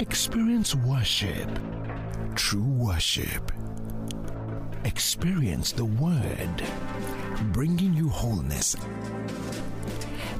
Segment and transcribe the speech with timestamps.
[0.00, 1.48] Experience worship,
[2.36, 3.50] true worship.
[4.84, 6.62] Experience the Word,
[7.52, 8.76] bringing you wholeness.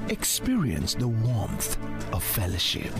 [0.08, 1.76] Experience the warmth
[2.12, 2.94] of fellowship.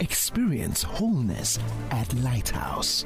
[0.00, 1.58] Experience wholeness
[1.90, 3.04] at Lighthouse.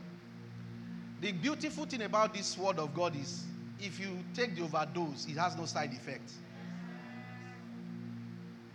[1.20, 3.46] the beautiful thing about this word of God is
[3.78, 6.34] if you take the overdose, it has no side effect.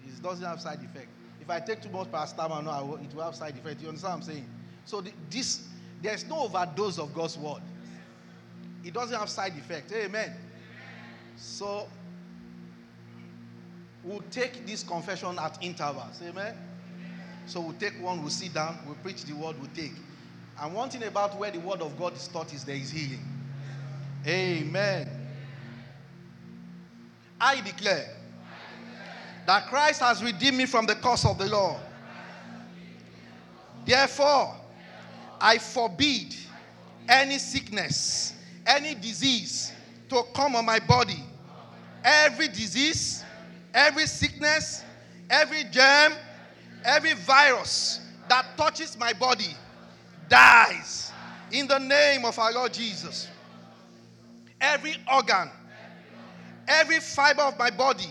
[0.01, 1.11] It doesn't have side effect.
[1.41, 3.83] If I take too much paracetamol, no, it will have side effect.
[3.83, 4.49] You understand what I'm saying?
[4.85, 7.63] So the, this, there's no overdose of God's word.
[8.81, 9.91] It doesn't have side effect.
[9.91, 10.33] Amen.
[11.35, 11.89] So
[14.05, 16.21] we'll take this confession at intervals.
[16.23, 16.57] Amen.
[17.47, 19.93] So we'll take one, we'll sit down, we'll preach the word, we'll take.
[20.61, 23.25] And one thing about where the word of God is taught is there is healing.
[24.27, 25.09] Amen.
[27.41, 28.17] I declare
[29.47, 31.81] that Christ has redeemed me from the curse of the law.
[33.87, 34.55] Therefore,
[35.41, 36.35] I forbid
[37.09, 38.35] any sickness,
[38.67, 39.73] any disease
[40.11, 41.25] to come on my body.
[42.05, 43.25] Every disease,
[43.75, 44.85] every sickness,
[45.29, 46.13] every germ,
[46.85, 49.55] every virus that touches my body
[50.29, 51.13] dies
[51.53, 53.29] in the name of our Lord Jesus.
[54.61, 55.51] Every organ,
[56.69, 58.09] every fiber of my body,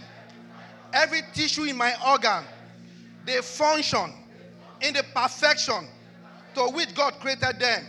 [0.93, 2.43] every tissue in my organ,
[3.25, 4.13] they function
[4.81, 5.87] in the perfection
[6.55, 7.85] to which God created them.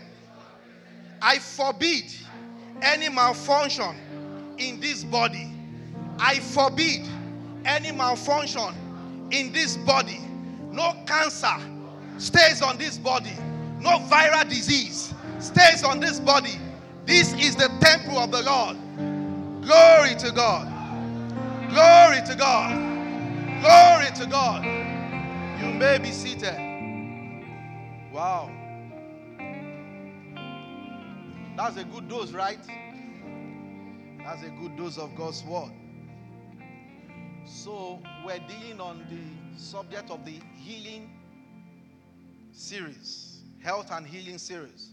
[1.22, 2.04] I forbid
[2.82, 3.94] any malfunction
[4.58, 5.50] in this body.
[6.18, 7.08] I forbid
[7.64, 8.74] any malfunction
[9.30, 10.20] in this body.
[10.70, 11.54] No cancer
[12.18, 13.32] stays on this body.
[13.80, 16.58] No viral disease stays on this body.
[17.06, 18.76] This is the temple of the Lord.
[19.62, 20.66] Glory to God.
[21.70, 22.90] Glory to God.
[23.60, 24.64] Glory to God.
[25.60, 26.56] You may be seated.
[28.12, 28.50] Wow.
[31.56, 32.58] That's a good dose, right?
[34.24, 35.70] That's a good dose of God's word.
[37.46, 41.10] So, we're dealing on the subject of the healing
[42.52, 44.90] series, health and healing series.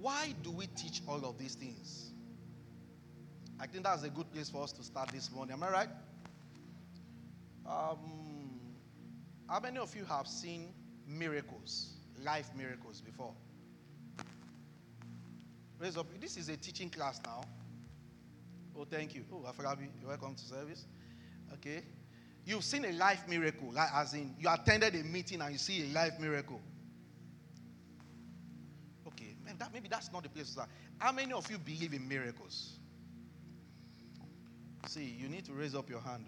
[0.00, 2.12] Why do we teach all of these things?
[3.58, 5.54] I think that's a good place for us to start this morning.
[5.54, 5.88] Am I right?
[7.66, 8.60] Um,
[9.48, 10.74] how many of you have seen
[11.06, 13.32] miracles, life miracles before?
[15.78, 16.06] Raise up.
[16.20, 17.42] This is a teaching class now.
[18.78, 19.24] Oh, thank you.
[19.32, 20.84] Oh, Afrabi, you're welcome to service.
[21.54, 21.82] Okay.
[22.44, 25.90] You've seen a life miracle, like as in you attended a meeting and you see
[25.90, 26.60] a life miracle.
[29.06, 30.68] Okay, man, that, maybe that's not the place to start.
[30.98, 32.78] How many of you believe in miracles?
[34.86, 36.24] See, you need to raise up your hand.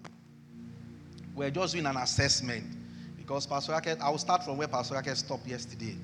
[1.36, 2.64] We're just doing an assessment
[3.16, 5.96] because Pastor Racket, I will start from where Pastor Racket stopped yesterday,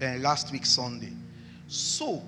[0.00, 1.12] uh, last week Sunday.
[1.68, 2.22] So,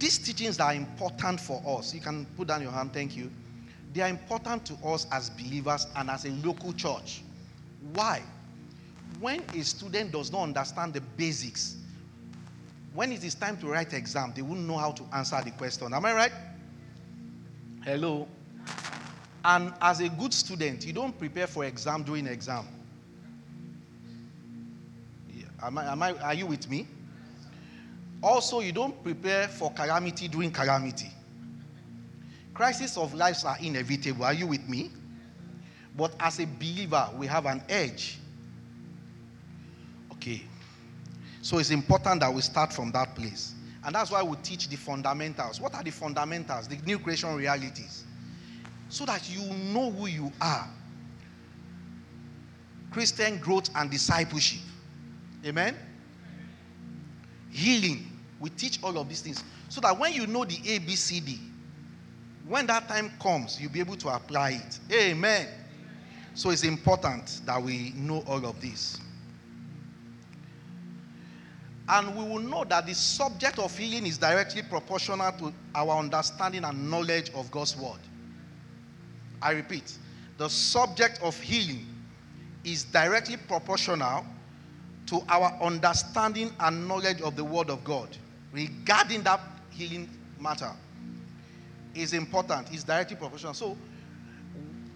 [0.00, 1.94] these teachings are important for us.
[1.94, 3.30] You can put down your hand, thank you.
[3.92, 7.22] They are important to us as believers and as a local church.
[7.92, 8.22] Why?
[9.20, 11.76] When a student does not understand the basics,
[12.94, 15.92] when it is time to write exam, they won't know how to answer the question.
[15.92, 16.32] Am I right?
[17.84, 18.26] Hello?
[19.44, 22.66] And as a good student, you don't prepare for exam during exam.
[25.30, 25.44] Yeah.
[25.62, 26.86] Am I, am I, are you with me?
[28.22, 31.10] Also, you don't prepare for calamity during calamity.
[32.52, 34.24] Crises of lives are inevitable.
[34.24, 34.90] Are you with me?
[35.96, 38.18] But as a believer, we have an edge.
[40.12, 40.42] Okay.
[41.42, 43.54] So it's important that we start from that place.
[43.84, 45.58] And that's why we teach the fundamentals.
[45.60, 46.68] What are the fundamentals?
[46.68, 48.04] The new creation realities.
[48.90, 50.68] So that you know who you are.
[52.90, 54.60] Christian growth and discipleship.
[55.46, 55.76] Amen?
[57.50, 58.09] Healing.
[58.40, 59.44] We teach all of these things.
[59.68, 61.38] So that when you know the ABCD,
[62.48, 64.80] when that time comes, you'll be able to apply it.
[64.92, 65.46] Amen.
[66.32, 68.98] So it's important that we know all of this.
[71.86, 76.64] And we will know that the subject of healing is directly proportional to our understanding
[76.64, 77.98] and knowledge of God's word.
[79.42, 79.98] I repeat,
[80.38, 81.84] the subject of healing
[82.64, 84.24] is directly proportional
[85.06, 88.16] to our understanding and knowledge of the word of God
[88.52, 90.08] regarding that healing
[90.38, 90.72] matter
[91.94, 93.54] is important, is directly proportional.
[93.54, 93.76] So,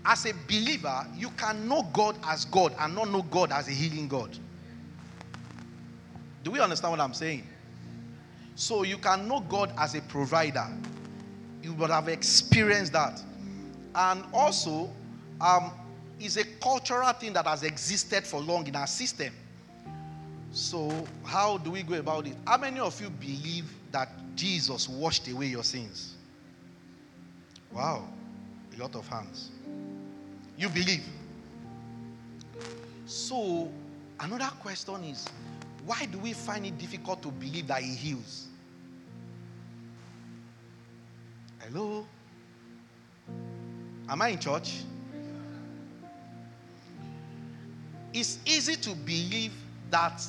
[0.05, 3.71] as a believer, you can know God as God and not know God as a
[3.71, 4.37] healing God.
[6.43, 7.47] Do we understand what I'm saying?
[8.55, 10.67] So you can know God as a provider.
[11.63, 13.23] You would have experienced that.
[13.95, 14.91] And also,
[15.41, 15.73] um,
[16.21, 19.33] is a cultural thing that has existed for long in our system.
[20.55, 22.37] So, how do we go about it?
[22.47, 26.15] How many of you believe that Jesus washed away your sins?
[27.73, 28.09] Wow,
[28.73, 29.51] a lot of hands.
[30.57, 31.03] You believe.
[33.05, 33.69] So,
[34.21, 35.27] another question is
[35.85, 38.47] why do we find it difficult to believe that He heals?
[41.59, 42.07] Hello?
[44.09, 44.85] Am I in church?
[48.13, 49.53] It's easy to believe
[49.91, 50.23] that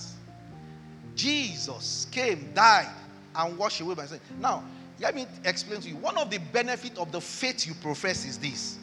[1.16, 2.90] Jesus came, died,
[3.34, 4.20] and washed away my sin.
[4.40, 4.64] Now,
[5.00, 5.96] let me explain to you.
[5.98, 8.80] One of the benefits of the faith you profess is this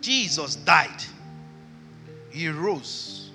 [0.00, 1.02] Jesus died,
[2.30, 3.30] He rose,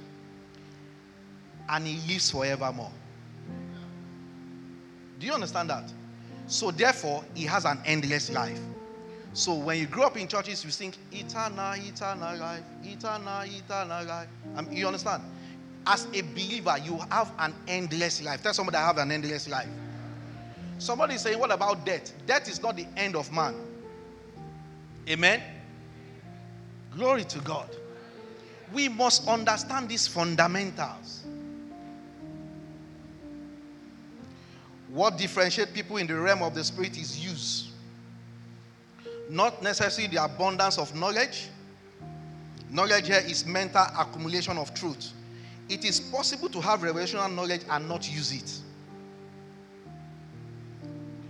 [1.69, 2.91] and he lives forevermore.
[5.17, 5.91] Do you understand that?
[6.47, 8.59] So, therefore, he has an endless life.
[9.33, 14.29] So, when you grow up in churches, you think eternal, eternal life, eternal, eternal life.
[14.55, 15.23] Um, you understand?
[15.87, 18.41] As a believer, you have an endless life.
[18.41, 19.69] Tell somebody I have an endless life.
[20.79, 22.13] Somebody is saying, What about death?
[22.25, 23.55] Death is not the end of man.
[25.07, 25.41] Amen.
[26.91, 27.69] Glory to God.
[28.73, 31.25] We must understand these fundamentals.
[34.87, 37.71] What differentiates people in the realm of the spirit is use.
[39.29, 41.49] Not necessarily the abundance of knowledge.
[42.69, 45.11] Knowledge here is mental accumulation of truth.
[45.67, 48.61] It is possible to have revelational knowledge and not use it.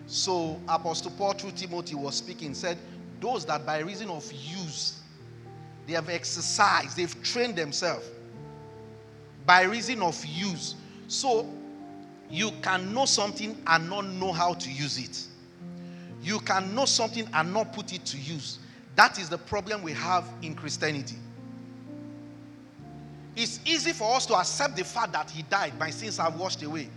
[0.07, 2.77] So, Apostle Paul through Timothy was speaking, said,
[3.19, 5.01] Those that by reason of use,
[5.87, 8.07] they have exercised, they've trained themselves
[9.45, 10.75] by reason of use.
[11.07, 11.49] So,
[12.29, 15.25] you can know something and not know how to use it.
[16.21, 18.59] You can know something and not put it to use.
[18.95, 21.17] That is the problem we have in Christianity.
[23.35, 26.63] It's easy for us to accept the fact that He died, my sins are washed
[26.63, 26.89] away.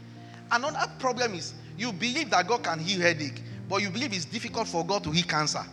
[0.51, 4.69] Another problem is you believe that God can heal headache, but you believe it's difficult
[4.69, 5.65] for God to heal cancer.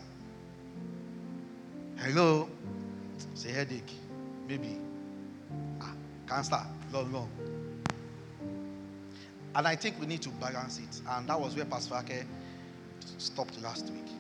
[1.98, 2.50] Hello?
[3.34, 3.92] Say headache.
[4.48, 4.78] Maybe.
[5.82, 5.94] Ah,
[6.28, 6.62] cancer.
[6.92, 7.30] Long, long.
[9.56, 11.02] And I think we need to balance it.
[11.10, 12.26] And that was where Pastor Ake
[13.18, 14.12] stopped last week.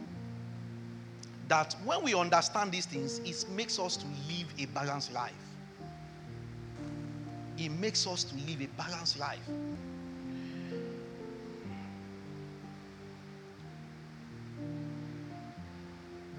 [1.50, 5.34] That when we understand these things, it makes us to live a balanced life.
[7.58, 9.48] It makes us to live a balanced life.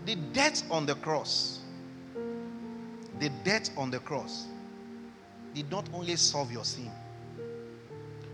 [0.05, 1.61] The death on the cross,
[3.19, 4.47] the death on the cross
[5.55, 6.93] did not only solve your sin,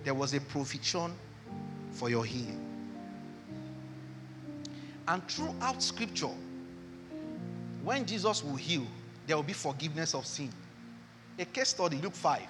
[0.05, 1.15] there was a provision
[1.93, 2.61] for your healing.
[5.09, 6.35] And throughout scripture,
[7.83, 8.87] when Jesus will heal,
[9.27, 10.53] there will be forgiveness of sin.
[11.39, 12.43] A case study, Luke 5.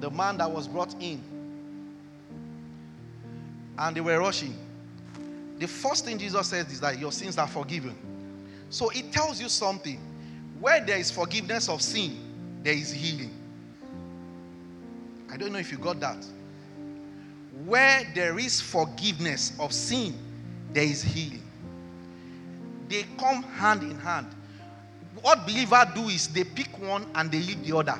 [0.00, 1.22] The man that was brought in,
[3.78, 4.56] and they were rushing.
[5.58, 7.96] The first thing Jesus says is that your sins are forgiven.
[8.70, 10.00] So it tells you something.
[10.60, 12.16] Where there is forgiveness of sin,
[12.62, 13.30] there is healing.
[15.30, 16.24] I don't know if you got that.
[17.64, 20.14] Where there is forgiveness of sin,
[20.72, 21.42] there is healing.
[22.88, 24.26] They come hand in hand.
[25.20, 27.98] What believers do is they pick one and they leave the other.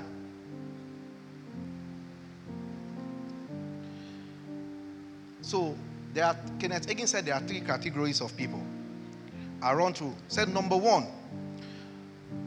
[5.48, 5.74] So
[6.12, 8.62] there are Kenneth said there are three categories of people.
[9.62, 10.14] I run through.
[10.28, 11.06] Said number one,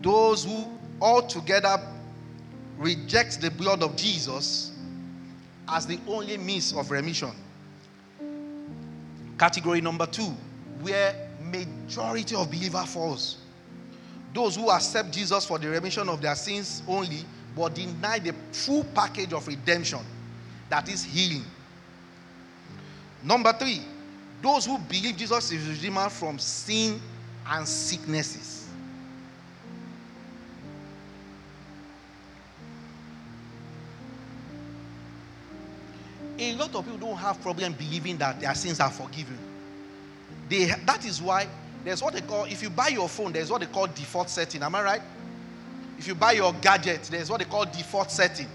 [0.03, 1.79] those who altogether
[2.77, 4.71] reject the blood of Jesus
[5.67, 7.31] as the only means of remission.
[9.39, 10.35] Category number two,
[10.81, 13.39] where majority of believer falls.
[14.31, 18.83] Those who accept Jesus for the remission of their sins only, but deny the full
[18.93, 20.01] package of redemption
[20.69, 21.45] that is healing.
[23.23, 23.81] Number three,
[24.41, 26.99] those who believe Jesus is redeemer from sin
[27.47, 28.67] and sicknesses.
[36.39, 39.37] A lot of people don't have problem believing that their sins are forgiven.
[40.49, 41.47] They, that is why
[41.83, 44.63] there's what they call, if you buy your phone, there's what they call default setting.
[44.63, 45.01] Am I right?
[45.99, 48.47] If you buy your gadget, there's what they call default setting.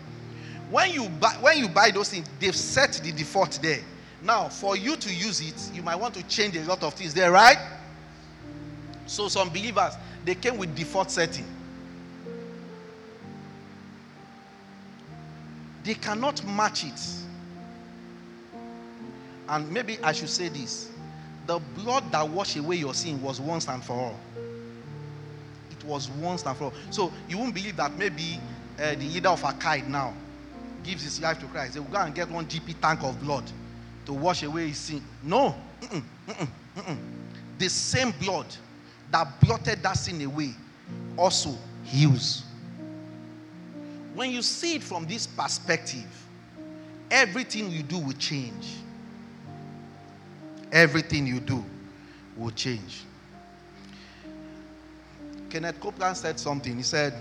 [0.68, 3.80] When you buy, when you buy those things, they've set the default there.
[4.22, 7.12] Now, for you to use it, you might want to change a lot of things
[7.12, 7.58] there, right?
[9.06, 9.94] So some believers,
[10.24, 11.44] they came with default setting.
[15.84, 17.00] They cannot match it.
[19.48, 20.90] And maybe I should say this.
[21.46, 24.20] The blood that washed away your sin was once and for all.
[25.70, 26.72] It was once and for all.
[26.90, 28.40] So you won't believe that maybe
[28.80, 30.12] uh, the leader of Al-Qaeda now
[30.82, 31.74] gives his life to Christ.
[31.74, 33.44] They will go and get one GP tank of blood
[34.06, 35.02] to wash away his sin.
[35.22, 35.54] No.
[35.80, 36.98] Mm-mm, mm-mm, mm-mm.
[37.58, 38.46] The same blood
[39.10, 40.54] that blotted that sin away
[41.16, 42.44] also heals.
[44.14, 46.06] When you see it from this perspective,
[47.10, 48.76] everything you do will change.
[50.72, 51.64] Everything you do
[52.36, 53.04] will change.
[55.50, 56.76] Kenneth Copeland said something.
[56.76, 57.14] He said,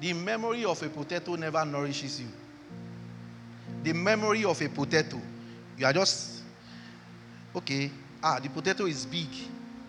[0.00, 2.28] The memory of a potato never nourishes you
[3.82, 5.20] the memory of a potato.
[5.76, 6.42] You are just,
[7.54, 7.90] okay,
[8.22, 9.28] ah, the potato is big.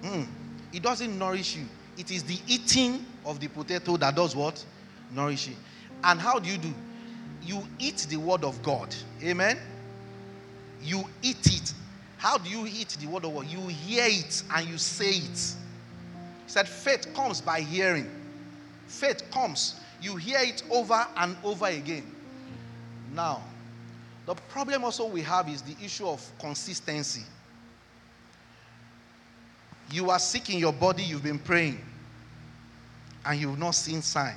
[0.01, 0.27] Mm.
[0.71, 1.65] It doesn't nourish you.
[1.97, 4.63] It is the eating of the potato that does what?
[5.11, 5.55] Nourish you.
[6.03, 6.73] And how do you do?
[7.41, 8.95] You eat the word of God.
[9.21, 9.57] Amen.
[10.81, 11.73] You eat it.
[12.17, 13.45] How do you eat the word of God?
[13.45, 15.55] You hear it and you say it.
[16.45, 18.09] He said, faith comes by hearing.
[18.87, 19.79] Faith comes.
[20.01, 22.03] You hear it over and over again.
[23.13, 23.43] Now,
[24.25, 27.23] the problem also we have is the issue of consistency.
[29.91, 31.83] You are sick in your body, you've been praying,
[33.25, 34.35] and you've not seen sign.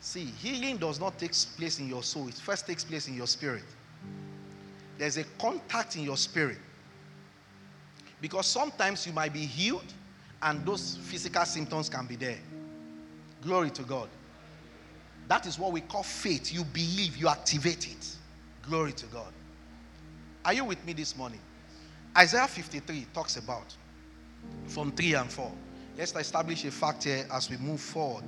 [0.00, 3.26] See, healing does not take place in your soul, it first takes place in your
[3.26, 3.64] spirit.
[4.98, 6.58] There's a contact in your spirit.
[8.20, 9.84] Because sometimes you might be healed
[10.42, 12.38] and those physical symptoms can be there.
[13.42, 14.08] Glory to God.
[15.28, 16.52] That is what we call faith.
[16.52, 18.17] You believe, you activate it.
[18.68, 19.32] Glory to God.
[20.44, 21.40] Are you with me this morning?
[22.16, 23.74] Isaiah 53 talks about
[24.66, 25.50] from 3 and 4.
[25.96, 28.24] Let's establish a fact here as we move forward.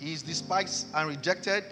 [0.00, 1.64] He is despised and rejected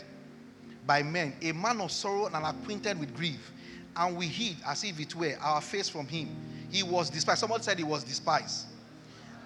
[0.87, 3.53] by men, a man of sorrow and acquainted with grief.
[3.97, 6.29] And we hid as if it were our face from him.
[6.71, 7.41] He was despised.
[7.41, 8.67] Someone said he was despised.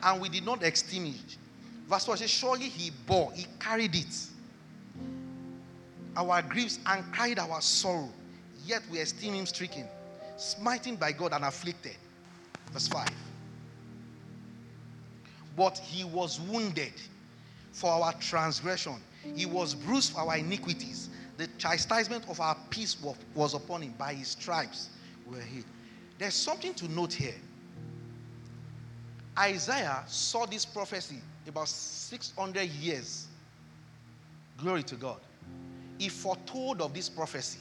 [0.02, 1.36] And we did not it.
[1.86, 4.30] Verse 4 says, Surely he bore, he carried it
[6.16, 8.08] our griefs and cried our sorrow,
[8.64, 9.88] yet we esteem him stricken,
[10.36, 11.96] smiting by God and afflicted.
[12.72, 13.08] Verse 5.
[15.56, 16.92] But he was wounded
[17.72, 18.96] for our transgression,
[19.34, 21.08] he was bruised for our iniquities.
[21.36, 22.96] The chastisement of our peace
[23.34, 23.94] was upon him.
[23.96, 24.90] By his stripes
[25.26, 25.64] we were healed.
[26.18, 27.34] There's something to note here.
[29.38, 33.26] Isaiah saw this prophecy about 600 years.
[34.58, 35.16] Glory to God
[36.00, 37.60] he foretold of this prophecy.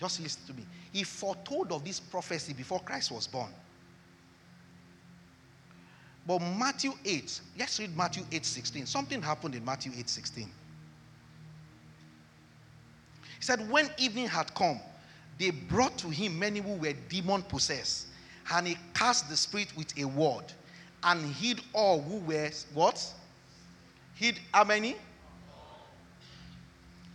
[0.00, 0.66] Just listen to me.
[0.90, 3.50] He foretold of this prophecy before Christ was born.
[6.24, 8.86] But Matthew 8, let's read Matthew 8 16.
[8.86, 10.44] Something happened in Matthew 8 16.
[10.46, 10.50] He
[13.40, 14.80] said, When evening had come,
[15.38, 18.06] they brought to him many who were demon possessed,
[18.54, 20.44] and he cast the spirit with a word
[21.02, 23.04] and hid all who were what?
[24.14, 24.96] Hid how many?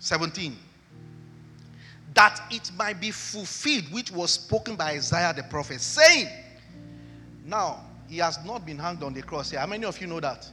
[0.04, 0.58] 17.
[2.14, 6.28] That it might be fulfilled, which was spoken by Isaiah the prophet, saying,
[7.46, 9.62] Now, he has not been hanged on the cross here.
[9.62, 10.48] How many of you know that?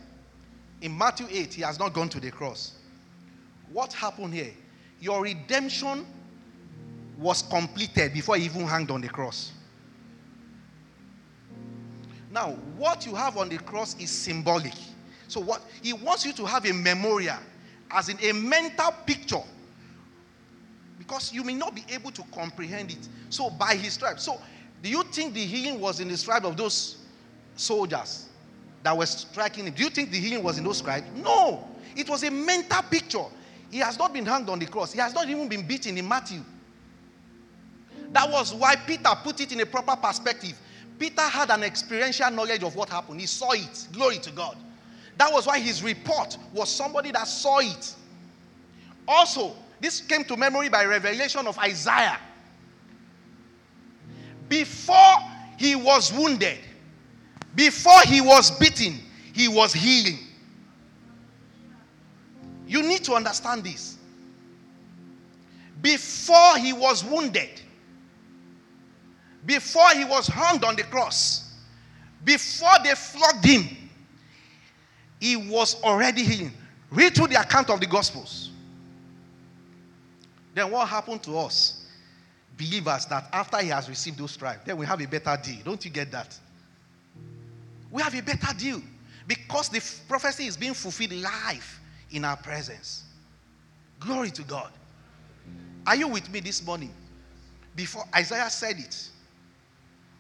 [0.81, 2.79] In Matthew 8, he has not gone to the cross.
[3.73, 4.53] What happened here?
[5.01, 6.07] Your redemption
[7.19, 9.53] was completed before he even hung on the cross.
[12.31, 14.75] Now, what you have on the cross is symbolic.
[15.27, 17.37] So, what he wants you to have a memorial,
[17.91, 19.43] as in a mental picture,
[20.99, 23.09] because you may not be able to comprehend it.
[23.29, 24.25] So, by his stripes.
[24.25, 24.41] So,
[24.83, 27.07] do you think the healing was in the stripe of those
[27.55, 28.29] soldiers
[28.83, 29.75] that were striking him?
[29.75, 31.07] Do you think the healing was in those stripes?
[31.15, 33.25] No, it was a mental picture.
[33.71, 34.93] He has not been hanged on the cross.
[34.93, 36.41] He has not even been beaten in Matthew.
[38.13, 40.59] That was why Peter put it in a proper perspective.
[40.99, 43.21] Peter had an experiential knowledge of what happened.
[43.21, 43.89] He saw it.
[43.93, 44.57] Glory to God.
[45.21, 47.95] That was why his report was somebody that saw it.
[49.07, 52.19] Also, this came to memory by revelation of Isaiah.
[54.49, 55.17] Before
[55.59, 56.57] he was wounded,
[57.55, 58.99] before he was beaten,
[59.35, 60.21] he was healing.
[62.67, 63.99] You need to understand this.
[65.83, 67.61] Before he was wounded,
[69.45, 71.53] before he was hung on the cross,
[72.25, 73.77] before they flogged him,
[75.21, 76.53] he was already healing.
[76.91, 78.51] Read through the account of the Gospels.
[80.55, 81.85] Then what happened to us?
[82.59, 85.61] Believers that after he has received those stripes, then we have a better deal.
[85.65, 86.37] Don't you get that?
[87.91, 88.83] We have a better deal
[89.27, 93.05] because the prophecy is being fulfilled live in our presence.
[94.01, 94.73] Glory to God.
[95.87, 96.93] Are you with me this morning?
[97.77, 99.09] Before Isaiah said it,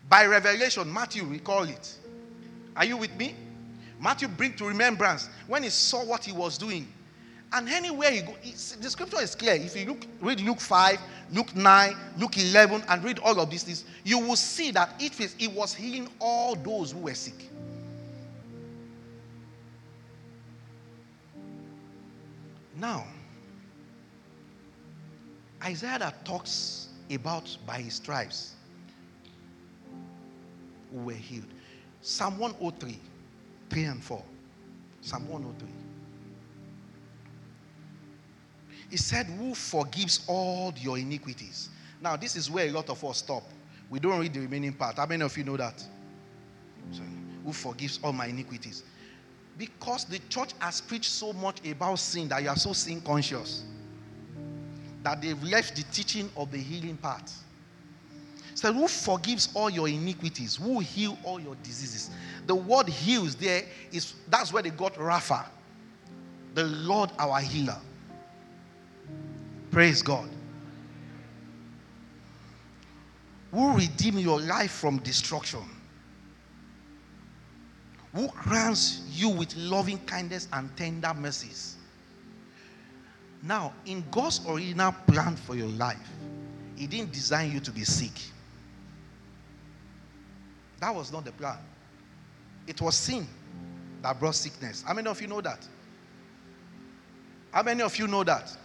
[0.08, 1.96] by revelation, Matthew recall it.
[2.76, 3.34] Are you with me?
[4.00, 6.90] Matthew bring to remembrance when he saw what he was doing.
[7.52, 9.54] And anywhere he go, the scripture is clear.
[9.54, 10.98] If you look, read Luke 5,
[11.32, 15.18] Luke 9, Luke 11, and read all of these things, you will see that it
[15.18, 17.34] was, it was healing all those who were sick.
[22.76, 23.04] Now,
[25.62, 28.54] Isaiah that talks about by his stripes
[30.90, 31.44] who were healed.
[32.00, 32.98] Psalm 103,
[33.70, 34.22] 3 and 4.
[35.00, 35.68] Psalm 103.
[38.90, 41.70] He said, Who forgives all your iniquities?
[42.00, 43.44] Now, this is where a lot of us stop.
[43.88, 44.96] We don't read the remaining part.
[44.96, 45.82] How many of you know that?
[46.90, 47.02] So,
[47.44, 48.84] who forgives all my iniquities?
[49.56, 53.64] Because the church has preached so much about sin that you are so sin conscious
[55.02, 57.30] that they've left the teaching of the healing part.
[58.60, 60.56] So, who forgives all your iniquities?
[60.56, 62.10] Who heal all your diseases?
[62.46, 65.46] The word heals there is that's where they got Rapha,
[66.52, 67.78] the Lord our healer.
[69.70, 70.28] Praise God.
[73.50, 75.64] Who redeem your life from destruction?
[78.12, 81.76] who crowns you with loving kindness and tender mercies.
[83.40, 86.10] Now, in God's original plan for your life,
[86.76, 88.12] He didn't design you to be sick.
[90.80, 91.58] That was not the plan.
[92.66, 93.26] It was sin
[94.02, 94.82] that brought sickness.
[94.86, 95.68] How many of you know that?
[97.52, 98.56] How many of you know that?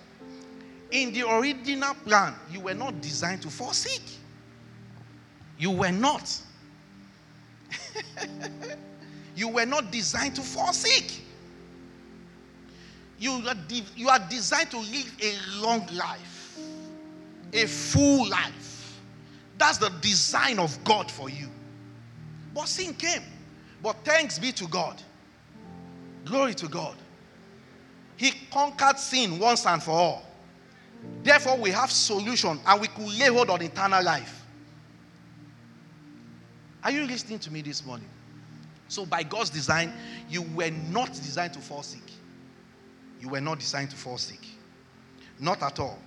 [0.92, 4.02] In the original plan, you were not designed to fall sick.
[5.58, 6.42] You were not.
[9.36, 11.22] You were not designed to fall sick.
[13.18, 16.58] You are, de- you are designed to live a long life,
[17.52, 19.02] a full life.
[19.58, 21.50] That's the design of God for you.
[22.56, 23.22] But sin came.
[23.84, 25.04] But thanks be to God.
[26.24, 26.96] Glory to God.
[28.16, 30.26] He conquered sin once and for all.
[31.22, 34.44] Therefore, we have solution and we could lay hold on eternal life.
[36.82, 38.08] Are you listening to me this morning?
[38.88, 39.92] So, by God's design,
[40.30, 42.04] you were not designed to fall sick.
[43.20, 44.48] You were not designed to fall sick.
[45.40, 46.00] Not at all.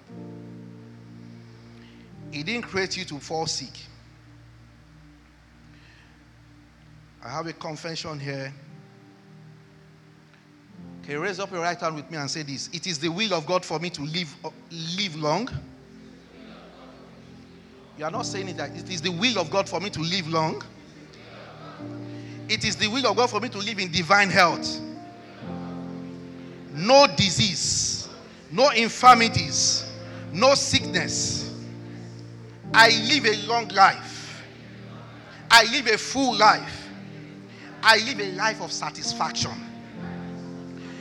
[2.31, 3.88] He didn't create you to fall sick.
[7.25, 8.53] I have a confession here.
[11.09, 12.69] You raise up your right hand with me and say this?
[12.73, 14.51] It is the will of God for me to live, uh,
[14.97, 15.49] live long.
[17.97, 20.01] You are not saying it that it is the will of God for me to
[20.01, 20.63] live long.
[22.49, 24.81] It is the will of God for me to live in divine health.
[26.75, 28.09] No disease,
[28.53, 29.91] no infirmities,
[30.33, 31.55] no sickness.
[32.75, 34.45] I live a long life.
[35.51, 36.78] I live a full life.
[37.83, 39.53] I live a life of satisfaction.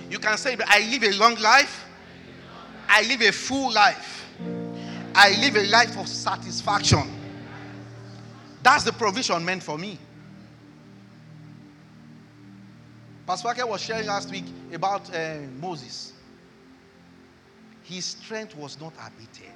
[0.10, 1.86] You can say, I live a long life.
[2.88, 4.26] I live a full life.
[5.13, 7.12] I live a life of satisfaction.
[8.63, 10.00] That's the provision meant for me.
[13.26, 16.13] Pastor Wake was sharing last week about uh, Moses.
[17.84, 19.54] His strength was not abated.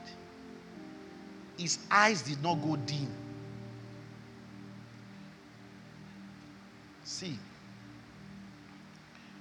[1.62, 3.08] his eyes did not go dim.
[7.12, 7.38] See,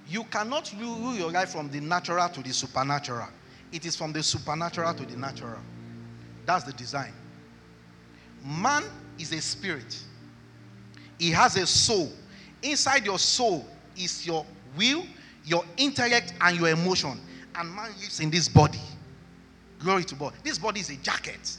[0.05, 3.29] you cannot rule your life from the natural to the supernatural.
[3.71, 5.61] It is from the supernatural to the natural.
[6.45, 7.13] That's the design.
[8.43, 8.83] Man
[9.17, 10.03] is a spirit,
[11.17, 12.11] he has a soul.
[12.61, 14.45] Inside your soul is your
[14.77, 15.05] will,
[15.45, 17.17] your intellect, and your emotion.
[17.55, 18.81] And man lives in this body.
[19.79, 20.33] Glory to God.
[20.43, 21.57] This body is a jacket.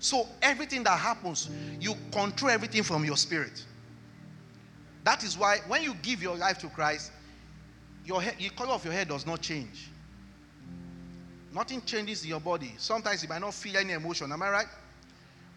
[0.00, 3.64] So everything that happens, you control everything from your spirit.
[5.04, 7.12] That is why when you give your life to Christ,
[8.04, 9.90] your the color of your hair does not change.
[11.52, 12.74] Nothing changes in your body.
[12.78, 14.32] Sometimes you might not feel any emotion.
[14.32, 14.66] Am I right?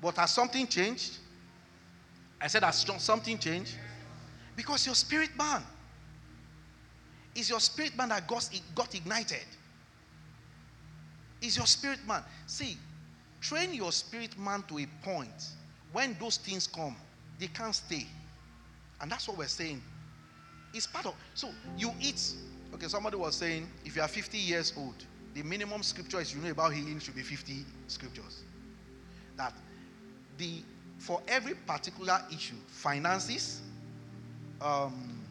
[0.02, 1.18] But has something changed?
[2.40, 3.74] I said, has something changed?
[4.56, 5.64] Because your spirit man
[7.34, 9.46] is your spirit man that got, got ignited.
[11.42, 12.24] Is your spirit man.
[12.48, 12.78] See,
[13.42, 15.50] train your spirit man to a point.
[15.92, 16.96] When those things come,
[17.40, 18.08] they can't stay.
[19.02, 19.82] And that's what we're saying.
[20.74, 22.34] It's part of so you eat.
[22.74, 24.96] Okay, somebody was saying if you are 50 years old,
[25.34, 28.44] the minimum scripture is you know about healing should be 50 scriptures.
[29.38, 29.54] That
[30.38, 30.62] the
[30.98, 33.62] for every particular issue, finances,
[34.60, 35.22] um,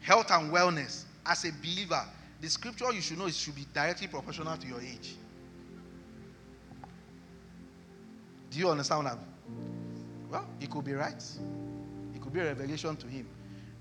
[0.00, 2.04] health and wellness, as a believer,
[2.40, 5.16] the scripture you should know it should be directly proportional to your age.
[8.50, 9.18] Do you understand that?
[10.30, 11.22] Well, it could be right.
[12.34, 13.28] Be a revelation to him.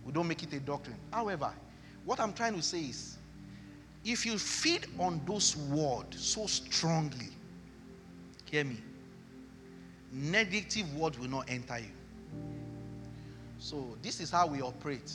[0.05, 0.97] We don't make it a doctrine.
[1.11, 1.51] However,
[2.05, 3.17] what I'm trying to say is
[4.05, 7.29] if you feed on those words so strongly,
[8.45, 8.77] hear me,
[10.11, 11.89] negative word will not enter you.
[13.57, 15.11] So, this is how we operate.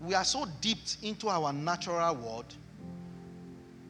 [0.00, 2.54] We are so dipped into our natural world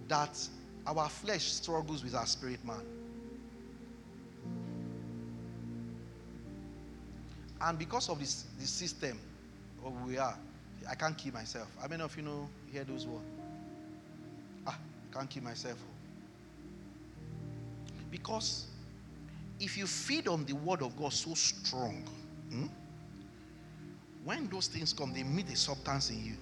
[0.07, 0.38] that
[0.87, 2.98] our flesh struggles with our spirit man.
[7.61, 9.18] And because of this, this system
[9.85, 10.37] of we are,
[10.88, 11.68] I can't keep myself.
[11.81, 13.25] How many of you know hear those words?
[14.66, 14.79] Ah,
[15.12, 15.79] can't keep myself.
[18.11, 18.66] Because
[19.61, 22.05] if you feed on the word of God so strong,
[22.51, 22.66] hmm,
[24.25, 26.35] when those things come, they meet a substance in you.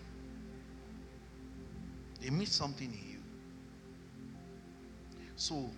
[2.20, 3.18] They meet something in you.
[5.36, 5.70] So,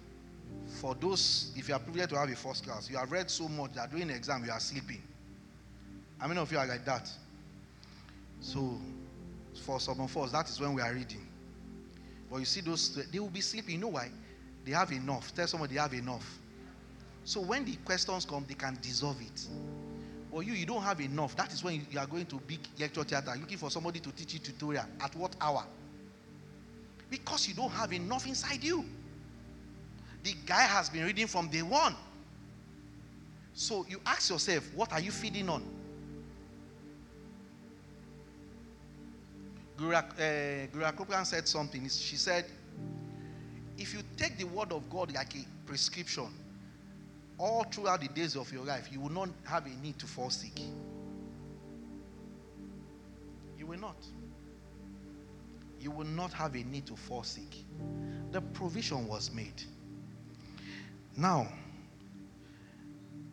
[0.81, 3.49] for those, if you are privileged to have a first class, you have read so
[3.49, 5.03] much that during the exam you are sleeping.
[6.19, 7.09] How many of you are like that?
[8.41, 8.79] So,
[9.65, 11.27] for some of us, that is when we are reading.
[12.31, 13.77] But you see, those they will be sleeping.
[13.77, 14.11] You know why?
[14.65, 15.35] They have enough.
[15.35, 16.39] Tell somebody they have enough.
[17.25, 19.47] So when the questions come, they can dissolve it.
[20.33, 21.37] But you, you don't have enough.
[21.37, 24.35] That is when you are going to big lecture theater looking for somebody to teach
[24.35, 24.85] you tutorial.
[25.01, 25.65] At what hour?
[27.11, 28.85] Because you don't have enough inside you.
[30.23, 31.95] The guy has been reading from day one.
[33.55, 35.63] So you ask yourself, what are you feeding on?
[39.81, 41.89] Uh, Gloria said something.
[41.89, 42.47] She said,
[43.77, 46.27] if you take the word of God like a prescription,
[47.39, 50.31] all throughout the days of your life, you will not have a need to fall
[50.31, 50.61] sick.
[53.57, 54.05] You will not.
[55.81, 57.55] You will not have a need to fall sick.
[58.33, 59.63] The provision was made.
[61.17, 61.47] Now,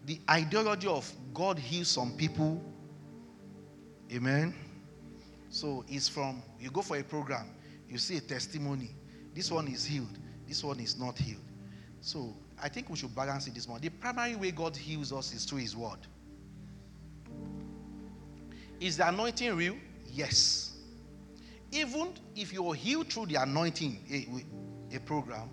[0.06, 2.64] the ideology of God heals some people,
[4.14, 4.54] amen
[5.56, 7.48] so it's from, you go for a program,
[7.88, 8.89] you see a testimony.
[9.34, 11.39] This one is healed, this one is not healed.
[12.02, 13.89] So I think we should balance it this morning.
[13.89, 16.00] The primary way God heals us is through His Word.
[18.82, 19.78] Is the anointing real?
[20.12, 20.76] Yes.
[21.72, 25.50] Even if you're healed through the anointing, a, a program,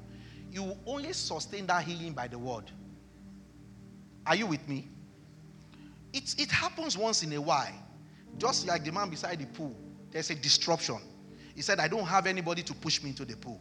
[0.51, 2.65] you will only sustain that healing by the Word.
[4.27, 4.89] Are you with me?
[6.13, 7.73] It, it happens once in a while.
[8.37, 9.77] Just like the man beside the pool
[10.13, 10.99] there's a disruption.
[11.55, 13.61] He said, I don't have anybody to push me into the pool.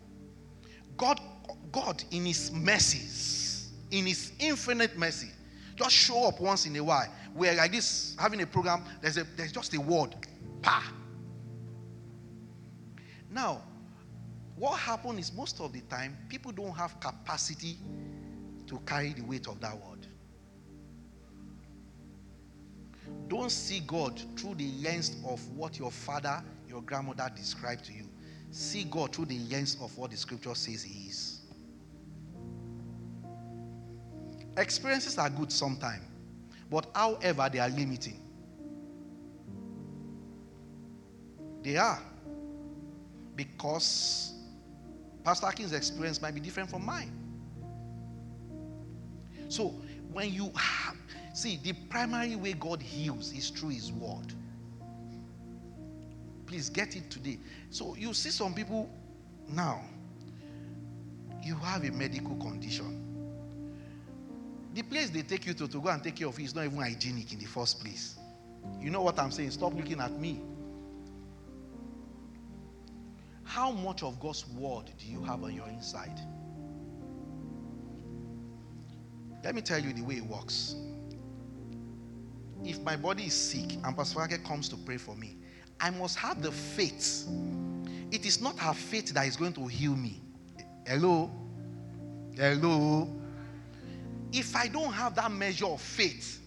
[0.98, 1.20] God,
[1.72, 5.30] God, in His mercies, in His infinite mercy,
[5.76, 7.08] just show up once in a while.
[7.34, 10.16] We're like this, having a program, there's, a, there's just a word.
[10.62, 10.94] Pa.
[13.30, 13.64] Now,
[14.58, 17.78] what happened is most of the time, people don't have capacity
[18.68, 20.08] to carry the weight of that word.
[23.32, 28.04] Don't see God through the lens of what your father, your grandmother described to you.
[28.52, 31.40] See God through the lens of what the scripture says He is.
[34.58, 36.04] Experiences are good sometimes,
[36.70, 38.20] but however, they are limiting.
[41.64, 42.02] They are.
[43.38, 44.34] Because
[45.24, 47.14] Pastor King's experience might be different from mine.
[49.48, 49.70] So
[50.12, 50.52] when you
[51.34, 54.34] see, the primary way God heals is through His word.
[56.46, 57.40] Please get it today.
[57.70, 58.90] So you see some people
[59.48, 59.82] now,
[61.44, 62.98] you have a medical condition.
[64.74, 66.66] The place they take you to to go and take care of you is not
[66.66, 68.18] even hygienic in the first place.
[68.80, 69.52] You know what I'm saying?
[69.52, 70.42] Stop looking at me.
[73.44, 76.20] How much of God's word do you have on your inside?
[79.44, 80.76] Let me tell you the way it works.
[82.64, 85.38] If my body is sick and Pastor Ake comes to pray for me,
[85.80, 87.28] I must have the faith.
[88.12, 90.22] It is not her faith that is going to heal me.
[90.86, 91.32] Hello?
[92.36, 93.10] Hello?
[94.32, 96.40] If I don't have that measure of faith,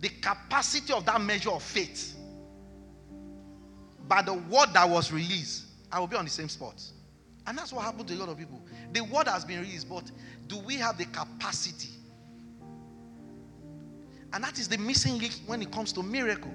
[0.00, 2.16] the capacity of that measure of faith,
[4.08, 6.82] by the word that was released, I will be on the same spot.
[7.46, 8.60] And that's what happened to a lot of people.
[8.92, 10.10] The word has been released, but
[10.48, 11.95] do we have the capacity?
[14.32, 16.52] And that is the missing link when it comes to miracle.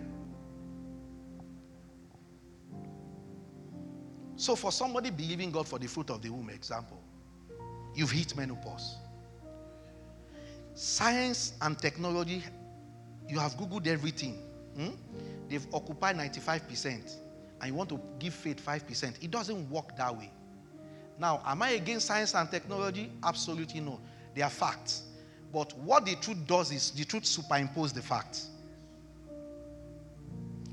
[4.35, 6.99] So, for somebody believing God for the fruit of the womb, example,
[7.93, 8.95] you've hit menopause.
[10.73, 12.43] Science and technology,
[13.27, 14.39] you have Googled everything.
[14.75, 14.89] Hmm?
[15.47, 17.15] They've occupied 95%,
[17.59, 19.23] and you want to give faith 5%.
[19.23, 20.31] It doesn't work that way.
[21.19, 23.11] Now, am I against science and technology?
[23.23, 23.99] Absolutely no.
[24.33, 25.03] They are facts.
[25.51, 28.49] But what the truth does is the truth superimposes the facts.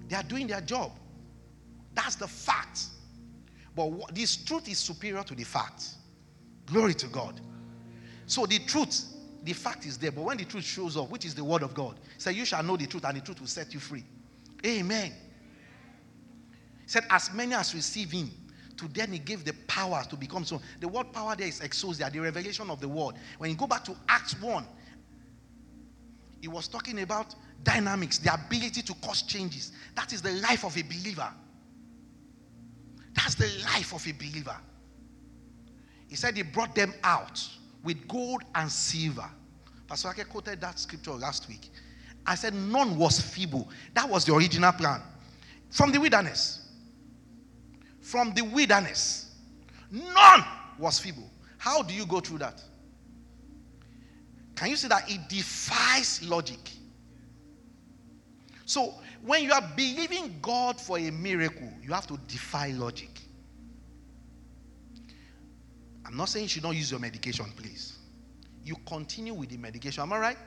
[0.09, 0.93] They are doing their job.
[1.95, 2.85] That's the fact.
[3.75, 5.85] But what, this truth is superior to the fact.
[6.67, 7.41] Glory to God.
[8.27, 9.05] So the truth,
[9.43, 10.13] the fact is there.
[10.13, 12.63] But when the truth shows up, which is the word of God, say you shall
[12.63, 14.05] know the truth, and the truth will set you free.
[14.65, 15.13] Amen.
[16.83, 18.31] He said, as many as receive him,
[18.79, 20.61] to them he gave the power to become so.
[20.81, 23.17] The word power there is exousia, the revelation of the word.
[23.39, 24.67] When you go back to Acts 1,
[26.41, 29.73] he was talking about dynamics, the ability to cause changes.
[29.97, 31.29] That is the life of a believer.
[33.15, 34.57] That's the life of a believer.
[36.09, 37.47] He said he brought them out
[37.83, 39.29] with gold and silver.
[39.89, 41.71] Pastor Ake quoted that scripture last week.
[42.25, 43.69] I said none was feeble.
[43.95, 45.03] That was the original plan.
[45.71, 46.68] From the wilderness.
[48.09, 49.27] From the wilderness.
[49.91, 50.43] None
[50.79, 51.31] was feeble.
[51.59, 52.63] How do you go through that?
[54.57, 56.59] Can you see that it defies logic?
[58.65, 63.11] So, when you are believing God for a miracle, you have to defy logic.
[66.07, 67.99] I'm not saying you should not use your medication, please.
[68.65, 70.39] You continue with the medication, am I right?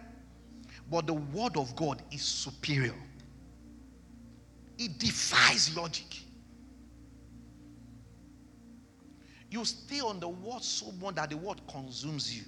[0.89, 2.95] But the word of God is superior,
[4.79, 6.20] it defies logic.
[9.51, 12.43] You stay on the word so much that the word consumes you.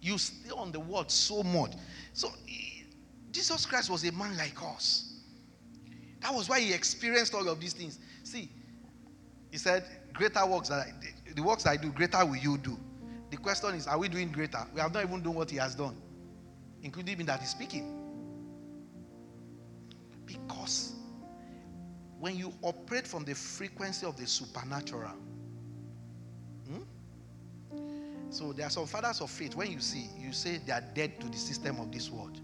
[0.00, 1.74] You stay on the word so much.
[2.12, 2.28] So,
[3.30, 5.20] Jesus Christ was a man like us.
[6.22, 8.00] That was why he experienced all of these things.
[8.24, 8.50] See,
[9.52, 10.92] he said, Greater works that I,
[11.28, 12.76] the, the works I do, greater will you do.
[13.30, 14.66] The question is, are we doing greater?
[14.74, 15.96] We have not even done what he has done,
[16.82, 17.98] including in that he's speaking.
[20.26, 20.94] Because
[22.22, 25.10] when you operate from the frequency of the supernatural,
[26.68, 27.80] hmm?
[28.30, 29.56] so there are some fathers of faith.
[29.56, 32.40] When you see, you say they are dead to the system of this world,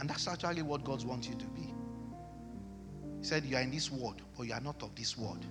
[0.00, 1.72] and that's actually what God wants you to be.
[3.20, 5.46] He said, You are in this world, but you are not of this world.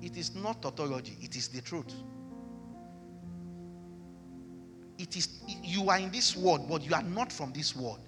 [0.00, 1.92] It is not tautology, it is the truth.
[4.98, 7.98] It is you are in this world, but you are not from this world.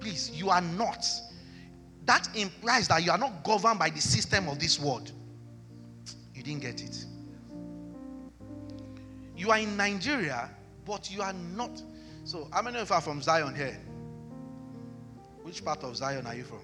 [0.00, 1.06] Please, you are not.
[2.06, 5.10] That implies that you are not governed by the system of this world.
[6.34, 7.04] You didn't get it.
[9.36, 10.50] You are in Nigeria,
[10.84, 11.82] but you are not.
[12.24, 13.78] So, how many of you are from Zion here?
[15.42, 16.60] Which part of Zion are you from?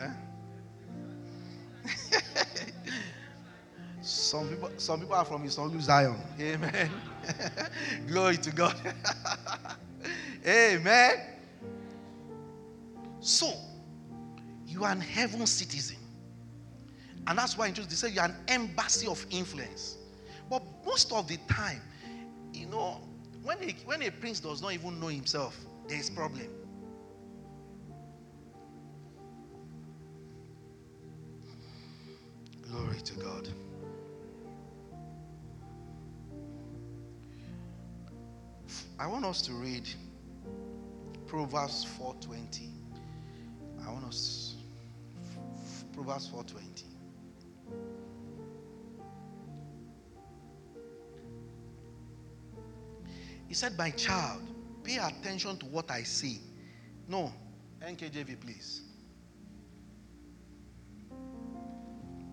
[0.00, 0.10] Eh?
[4.02, 6.16] some people, some people are from Isolu Zion.
[6.38, 6.90] Amen.
[8.06, 8.74] Glory to God.
[10.46, 11.20] Amen.
[13.20, 13.52] So,
[14.70, 15.96] you are an heaven citizen.
[17.26, 19.98] And that's why in truth they say you're an embassy of influence.
[20.48, 21.82] But most of the time,
[22.52, 23.00] you know,
[23.42, 26.48] when a, when a prince does not even know himself, there is problem.
[32.62, 33.48] Glory to God.
[38.98, 39.88] I want us to read
[41.26, 42.68] Proverbs 4:20.
[43.86, 44.49] I want us
[46.02, 46.84] Proverbs 4:20.
[53.48, 54.40] He said, My child,
[54.82, 56.38] pay attention to what I say.
[57.06, 57.30] No,
[57.82, 58.80] NKJV, please.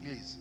[0.01, 0.37] Please.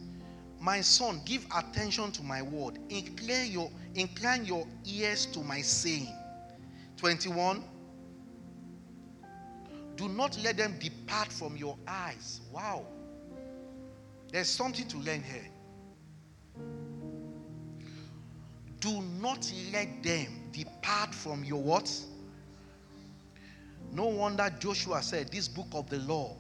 [0.61, 2.79] My son, give attention to my word.
[2.91, 6.15] Incline your, incline your ears to my saying.
[6.97, 7.65] 21.
[9.97, 12.41] Do not let them depart from your eyes.
[12.53, 12.87] Wow.
[14.33, 15.49] There's something to learn here.
[18.81, 21.91] Do not let them depart from your what?
[23.93, 26.37] No wonder Joshua said, This book of the law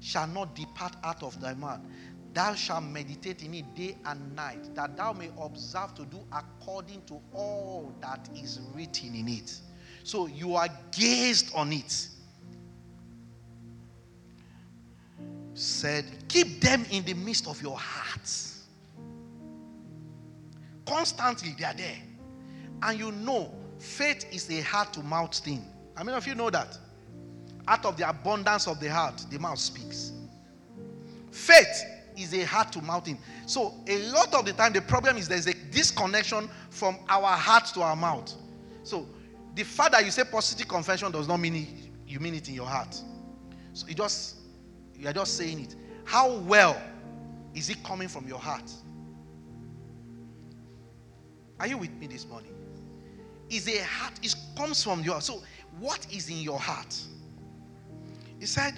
[0.00, 1.80] shall not depart out of thy mouth.
[2.34, 7.02] Thou shalt meditate in it day and night, that thou may observe to do according
[7.06, 9.58] to all that is written in it.
[10.04, 12.08] So you are gazed on it.
[15.56, 18.64] Said, keep them in the midst of your hearts.
[20.84, 21.96] Constantly, they are there.
[22.82, 25.64] And you know, faith is a heart to mouth thing.
[25.94, 26.76] How many of you know that?
[27.66, 30.12] Out of the abundance of the heart, the mouth speaks.
[31.30, 31.84] Faith
[32.18, 33.18] is a heart to mouth thing.
[33.46, 37.64] So, a lot of the time, the problem is there's a disconnection from our heart
[37.72, 38.30] to our mouth.
[38.82, 39.08] So,
[39.54, 42.66] the fact that you say positive confession does not mean you mean it in your
[42.66, 42.94] heart.
[43.72, 44.36] So, it just
[44.98, 45.76] you are just saying it.
[46.04, 46.80] How well
[47.54, 48.70] is it coming from your heart?
[51.58, 52.52] Are you with me this morning?
[53.48, 55.42] Is a heart, it comes from your so
[55.78, 56.94] what is in your heart?
[58.38, 58.74] He said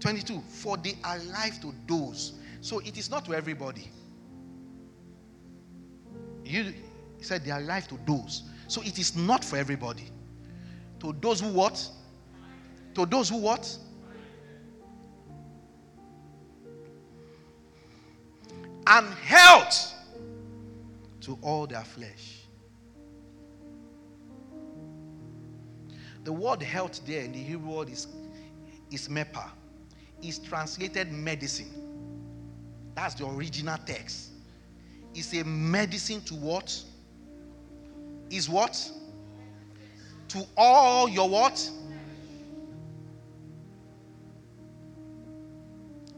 [0.00, 2.34] 22 for they are life to those.
[2.60, 3.90] So it is not to everybody.
[6.44, 6.72] You
[7.18, 8.44] he said they are life to those.
[8.66, 10.08] So it is not for everybody.
[11.00, 11.88] To those who what?
[12.94, 13.76] To those who what?
[18.92, 19.94] And health
[21.20, 22.40] to all their flesh.
[26.24, 28.08] The word health there in the Hebrew word is,
[28.90, 29.36] is marpe.
[30.22, 31.70] Is translated medicine.
[32.96, 34.30] That's the original text.
[35.14, 36.76] It's a medicine to what?
[38.28, 38.90] Is what?
[40.28, 41.70] To all your what?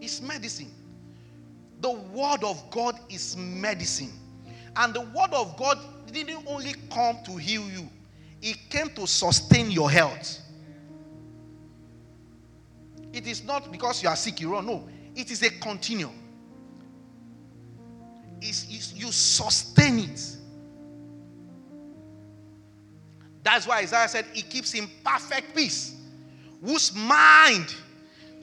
[0.00, 0.70] It's medicine.
[1.82, 4.12] The word of God is medicine.
[4.76, 5.78] And the word of God
[6.10, 7.88] didn't only come to heal you,
[8.40, 10.38] it came to sustain your health.
[13.12, 14.64] It is not because you are sick, you run.
[14.66, 16.14] No, it is a continuum.
[18.40, 20.36] It's, it's, you sustain it.
[23.42, 25.96] That's why Isaiah said he keeps in perfect peace,
[26.64, 27.74] whose mind.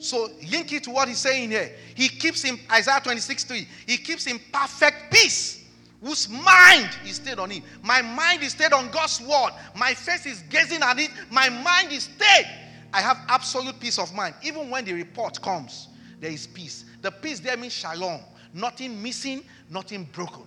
[0.00, 1.70] So link it to what he's saying here.
[1.94, 3.68] He keeps in Isaiah 26 3.
[3.86, 5.64] He keeps in perfect peace
[6.02, 7.62] whose mind is stayed on him.
[7.82, 9.50] My mind is stayed on God's word.
[9.76, 11.10] My face is gazing at it.
[11.30, 12.48] My mind is stayed.
[12.92, 14.34] I have absolute peace of mind.
[14.42, 16.86] Even when the report comes, there is peace.
[17.02, 18.20] The peace there means shalom.
[18.54, 20.44] Nothing missing, nothing broken.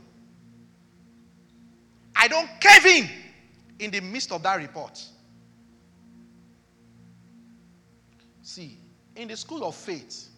[2.16, 3.10] I don't cave in
[3.80, 5.02] in the midst of that report.
[8.42, 8.78] See,
[9.16, 10.30] in the school of faith,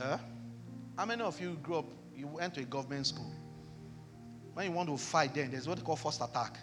[0.00, 0.18] uh,
[0.96, 1.86] how many of you grew up,
[2.16, 3.30] you went to a government school?
[4.54, 6.58] When you want to fight, then there's what they call first attack.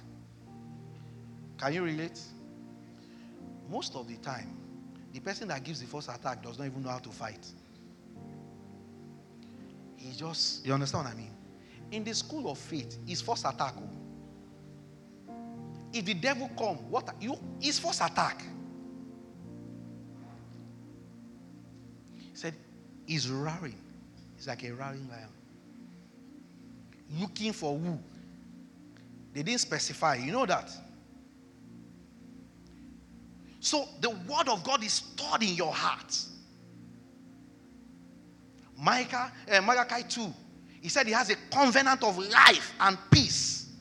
[1.58, 2.20] Can you relate?
[3.70, 4.48] Most of the time,
[5.14, 7.46] the person that gives the first attack does not even know how to fight.
[9.98, 11.32] He just, you understand what I mean?
[11.92, 13.74] In the school of faith, his first attack.
[13.78, 13.90] oh.
[15.92, 18.44] If the devil come, what you his first attack.
[23.10, 23.76] He's roaring.
[24.38, 25.30] It's like a roaring lion
[27.20, 27.98] looking for who.
[29.34, 30.16] They didn't specify.
[30.16, 30.72] You know that?
[33.60, 36.18] So the word of God is stored in your heart.
[38.78, 40.34] Micah, uh, Malachi 2,
[40.82, 43.72] he said he has a covenant of life and peace.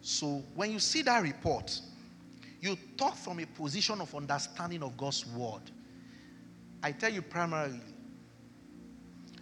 [0.00, 1.80] So when you see that report,
[2.60, 5.62] you talk from a position of understanding of God's word.
[6.84, 7.80] I tell you primarily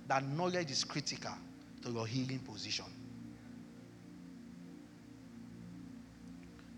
[0.07, 1.33] that knowledge is critical
[1.83, 2.85] to your healing position.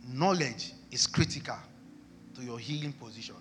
[0.08, 1.58] Knowledge is critical
[2.34, 3.34] to your healing position.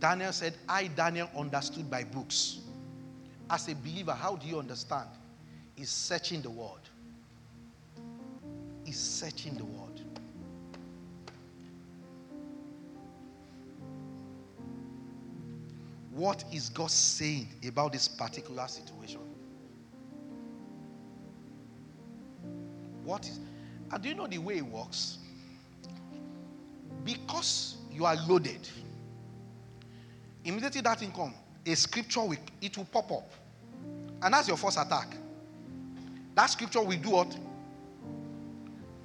[0.00, 2.60] Daniel said, I, Daniel, understood by books.
[3.50, 5.10] As a believer, how do you understand?
[5.76, 6.80] Is searching the word.
[8.86, 9.87] Is searching the word.
[16.18, 19.20] What is God saying about this particular situation?
[23.04, 23.38] What is,
[23.92, 25.18] and do you know the way it works?
[27.04, 28.68] Because you are loaded,
[30.44, 33.30] immediately that income, a scripture will, it will pop up.
[34.20, 35.14] And that's your first attack.
[36.34, 37.38] That scripture will do what?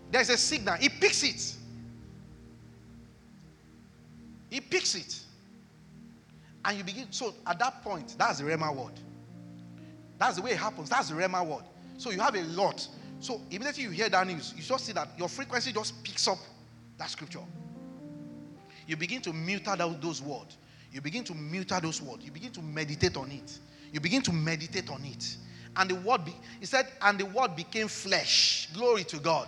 [0.09, 0.77] There's a signal.
[0.81, 1.55] It picks it.
[4.49, 5.22] He picks it.
[6.65, 7.07] And you begin.
[7.11, 8.93] So at that point, that's the rhema word.
[10.17, 10.89] That's the way it happens.
[10.89, 11.63] That's the rhema word.
[11.97, 12.87] So you have a lot.
[13.19, 16.37] So immediately you hear that news, you just see that your frequency just picks up
[16.97, 17.39] that scripture.
[18.87, 20.57] You begin to mute out those words.
[20.91, 21.33] You begin to
[21.73, 22.23] out those words.
[22.23, 23.59] You begin to meditate on it.
[23.91, 25.37] You begin to meditate on it.
[25.75, 28.69] And the word, be, he said, and the word became flesh.
[28.73, 29.47] Glory to God.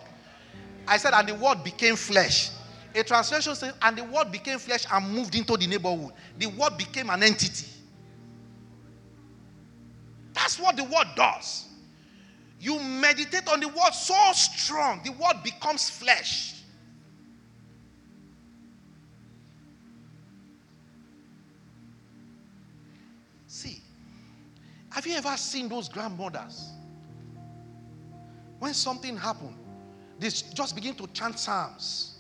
[0.88, 2.50] I said, and the word became flesh.
[2.96, 6.14] A translation says, and the word became flesh and moved into the neighborhood.
[6.38, 7.68] The word became an entity.
[10.34, 11.66] That's what the word does.
[12.58, 16.62] You meditate on the word so strong, the word becomes flesh.
[23.46, 23.82] See,
[24.90, 26.70] have you ever seen those grandmothers?
[28.60, 29.56] When something happened,
[30.18, 32.15] they just begin to chant psalms.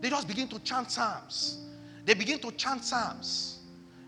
[0.00, 1.58] They just begin to chant psalms.
[2.04, 3.60] They begin to chant psalms.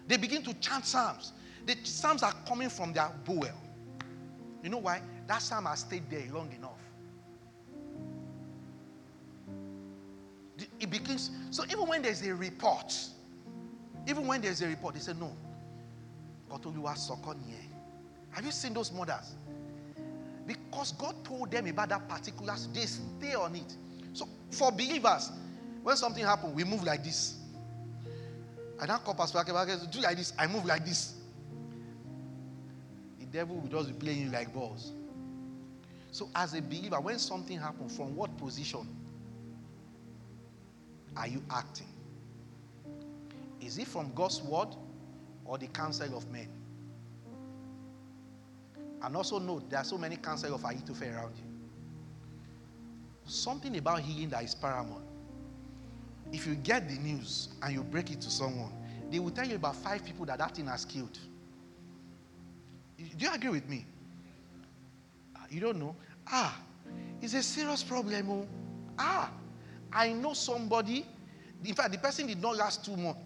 [0.06, 1.32] They begin to chant psalms.
[1.66, 3.48] The psalms are coming from their bowel.
[4.62, 5.02] You know why?
[5.26, 6.70] That psalm has stayed there long enough.
[10.78, 11.30] It begins.
[11.50, 12.94] So even when there's a report,
[14.06, 15.32] even when there's a report, they say no.
[18.30, 19.34] Have you seen those mothers?
[20.46, 23.76] Because God told them about that particular, they stay on it.
[24.12, 25.30] So for believers,
[25.82, 27.38] when something happens, we move like this.
[28.80, 29.42] I don't call Pastor
[29.90, 30.32] do like this.
[30.38, 31.14] I move like this.
[33.18, 34.92] The devil will just be playing like balls.
[36.12, 38.88] So, as a believer, when something happens, from what position
[41.16, 41.86] are you acting?
[43.60, 44.68] Is it from God's word
[45.44, 46.48] or the counsel of men?
[49.02, 51.44] And also note there are so many counsel of Ahithophel around you.
[53.26, 55.04] Something about healing that is paramount.
[56.32, 58.72] If you get the news and you break it to someone,
[59.10, 61.18] they will tell you about five people that that thing has killed.
[62.96, 63.86] Do you agree with me?
[65.36, 65.96] Ah, you don't know?
[66.28, 66.56] Ah,
[67.20, 68.30] it's a serious problem.
[68.30, 68.48] Oh.
[68.98, 69.30] Ah,
[69.92, 71.06] I know somebody.
[71.64, 73.20] In fact, the person did not last two months.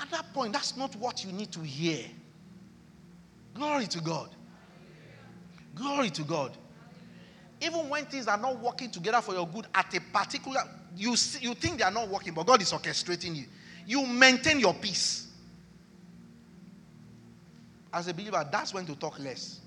[0.00, 2.04] At that point, that's not what you need to hear.
[3.54, 4.30] Glory to God.
[5.74, 6.56] Glory to God.
[7.60, 10.62] Even when things are not working together for your good at a particular,
[10.96, 13.44] you, see, you think they are not working, but God is orchestrating you.
[13.86, 15.28] You maintain your peace.
[17.92, 19.60] As a believer, that's when to talk less.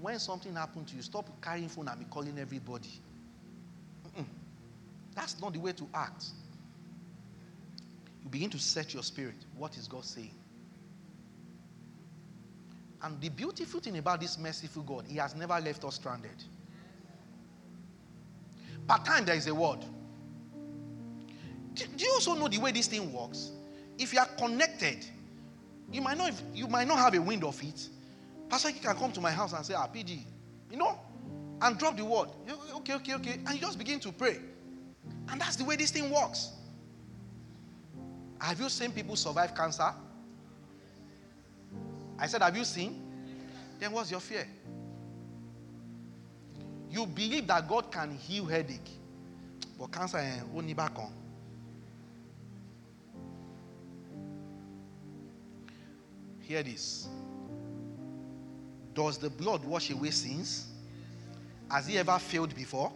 [0.00, 2.90] When something happened to you, stop carrying phone and be calling everybody.
[4.06, 4.24] Mm-mm.
[5.14, 6.26] That's not the way to act.
[8.24, 9.34] You begin to set your spirit.
[9.56, 10.34] What is God saying?
[13.02, 16.30] And the beautiful thing about this merciful God, He has never left us stranded.
[18.92, 19.78] Part time, there is a word.
[21.72, 23.52] Do, you also know the way this thing works?
[23.96, 25.06] If you are connected,
[25.90, 27.88] you might not you might not have a wind of it.
[28.50, 31.00] Pastor you can come to my house and say, Ah, you know,
[31.62, 32.28] and drop the word.
[32.76, 33.40] Okay, okay, okay.
[33.46, 34.38] And you just begin to pray.
[35.30, 36.50] And that's the way this thing works.
[38.42, 39.90] Have you seen people survive cancer?
[42.18, 43.00] I said, Have you seen?
[43.80, 44.46] Then what's your fear?
[46.92, 48.90] You believe that God can heal headache,
[49.78, 51.10] but cancer eh, only back on.
[56.40, 57.08] Hear this.
[58.92, 60.66] Does the blood wash away sins?
[61.70, 62.92] Has he ever failed before?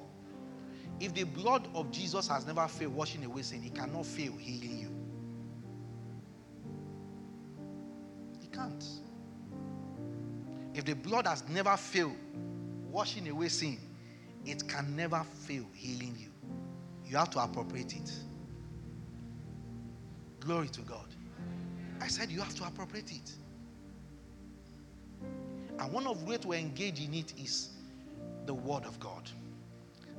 [1.01, 4.79] If the blood of Jesus has never failed washing away sin, he cannot fail healing
[4.79, 4.91] you.
[8.43, 8.85] He can't.
[10.75, 12.17] If the blood has never failed
[12.91, 13.79] washing away sin,
[14.47, 16.31] it can never fail healing you.
[17.05, 18.11] You have to appropriate it.
[20.41, 21.07] Glory to God.
[22.01, 23.33] I said you have to appropriate it.
[25.79, 27.71] And one of the ways to engage in it is
[28.47, 29.29] the Word of God.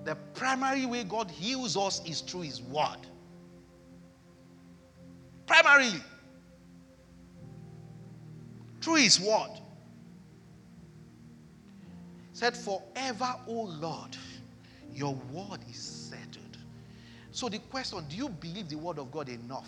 [0.03, 2.99] The primary way God heals us is through His Word.
[5.45, 6.01] Primarily.
[8.81, 9.61] Through His Word
[12.37, 14.15] said, Forever, O Lord,
[14.93, 16.55] your word is settled.
[17.31, 19.67] So the question do you believe the word of God enough?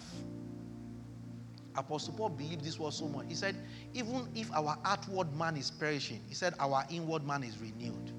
[1.76, 3.26] Apostle Paul believed this was so much.
[3.28, 3.56] He said,
[3.96, 8.12] even if our outward man is perishing, he said, our inward man is renewed.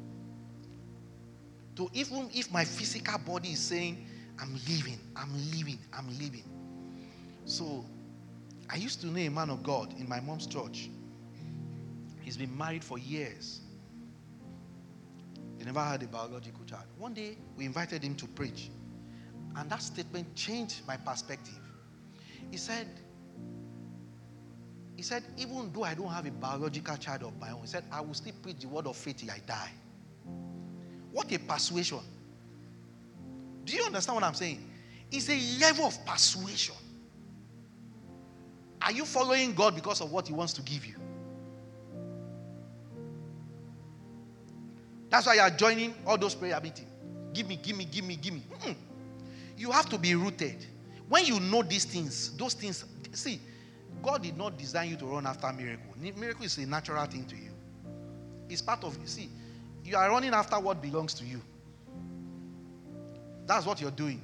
[1.76, 4.04] So even if my physical body is saying,
[4.40, 6.44] I'm leaving, I'm leaving, I'm leaving.
[7.44, 7.84] So
[8.68, 10.90] I used to know a man of God in my mom's church.
[12.20, 13.60] He's been married for years.
[15.60, 16.84] He never had a biological child.
[16.96, 18.70] One day we invited him to preach.
[19.54, 21.60] And that statement changed my perspective.
[22.50, 22.86] He said,
[24.96, 27.84] he said, even though I don't have a biological child of my own, he said,
[27.92, 29.70] I will still preach the word of faith till I die.
[31.12, 32.00] What a persuasion.
[33.66, 34.66] Do you understand what I'm saying?
[35.12, 36.76] It's a level of persuasion.
[38.80, 40.94] Are you following God because of what He wants to give you?
[45.10, 46.88] That's why you are joining all those prayer meetings.
[47.32, 48.42] Give me, give me, give me, give me.
[48.60, 48.76] Mm-mm.
[49.56, 50.64] You have to be rooted.
[51.08, 53.40] When you know these things, those things, see,
[54.02, 55.94] God did not design you to run after miracle.
[55.98, 57.50] Miracle is a natural thing to you.
[58.48, 59.06] It's part of you.
[59.06, 59.28] See,
[59.84, 61.40] you are running after what belongs to you.
[63.46, 64.22] That's what you're doing.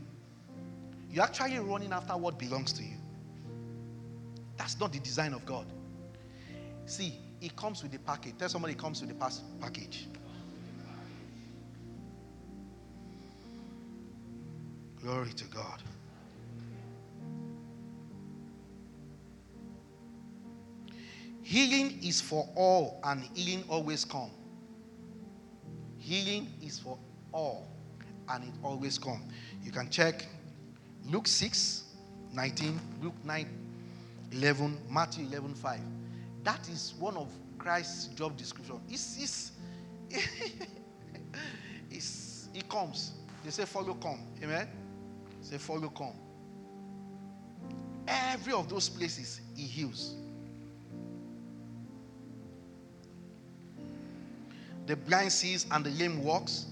[1.11, 2.97] You're actually running after what belongs to you.
[4.57, 5.67] That's not the design of God.
[6.87, 8.35] See, it comes with the package.
[8.39, 10.07] Tell somebody it comes with the package.
[15.07, 15.81] Glory to God.
[21.43, 24.33] Healing is for all, and healing always come.
[25.99, 26.99] Healing is for
[27.31, 27.69] all,
[28.31, 29.23] and it always come.
[29.63, 30.27] You can check
[31.05, 31.85] Luke 6,
[32.33, 33.47] 19, Luke 9,
[34.33, 35.81] 11, Matthew 11, 5.
[36.43, 37.29] That is one of
[37.59, 38.81] Christ's job description.
[38.89, 39.53] It's, it's,
[41.93, 43.13] it's, it comes.
[43.45, 44.19] They say, follow, come.
[44.43, 44.67] Amen?
[45.49, 46.15] Say, follow, come.
[48.09, 50.17] Every of those places, he heals.
[54.87, 56.67] The blind sees and the lame walks.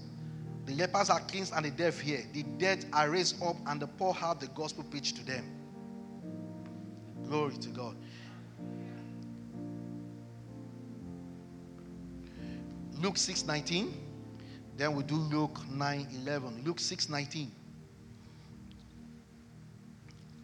[0.65, 2.25] The lepers are cleansed and the deaf hear.
[2.33, 5.45] The dead are raised up and the poor have the gospel preached to them.
[7.29, 7.95] Glory to God.
[12.99, 13.93] Luke 6 19.
[14.75, 16.63] Then we do Luke 9 11.
[16.65, 17.51] Luke 6 19.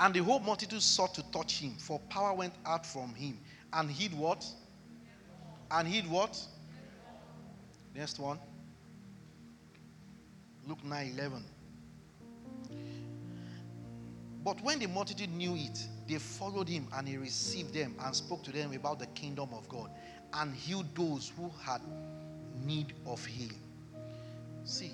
[0.02, 3.38] And the whole multitude sought to touch him, for power went out from him.
[3.72, 4.43] And he'd what?
[5.70, 6.41] And he'd what?
[7.95, 8.39] Next one.
[10.68, 11.43] Luke 9 11.
[14.43, 18.43] But when the multitude knew it, they followed him and he received them and spoke
[18.45, 19.91] to them about the kingdom of God
[20.34, 21.82] and healed those who had
[22.66, 23.62] need of healing.
[24.64, 24.93] See,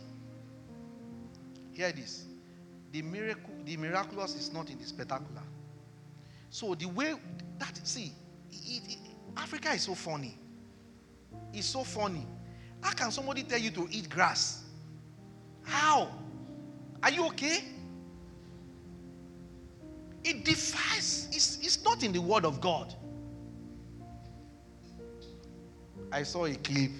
[1.72, 2.26] hear this.
[2.92, 5.44] The miracle, the miraculous is not in the spectacular.
[6.50, 7.14] So the way
[7.60, 8.14] that see,
[8.52, 8.98] it, it,
[9.36, 10.38] Africa is so funny.
[11.54, 12.26] It's so funny.
[12.82, 14.64] How can somebody tell you to eat grass?
[15.64, 16.10] How?
[17.04, 17.64] Are you okay?
[20.24, 22.94] It defies, it's, it's not in the word of God.
[26.12, 26.92] I saw a clip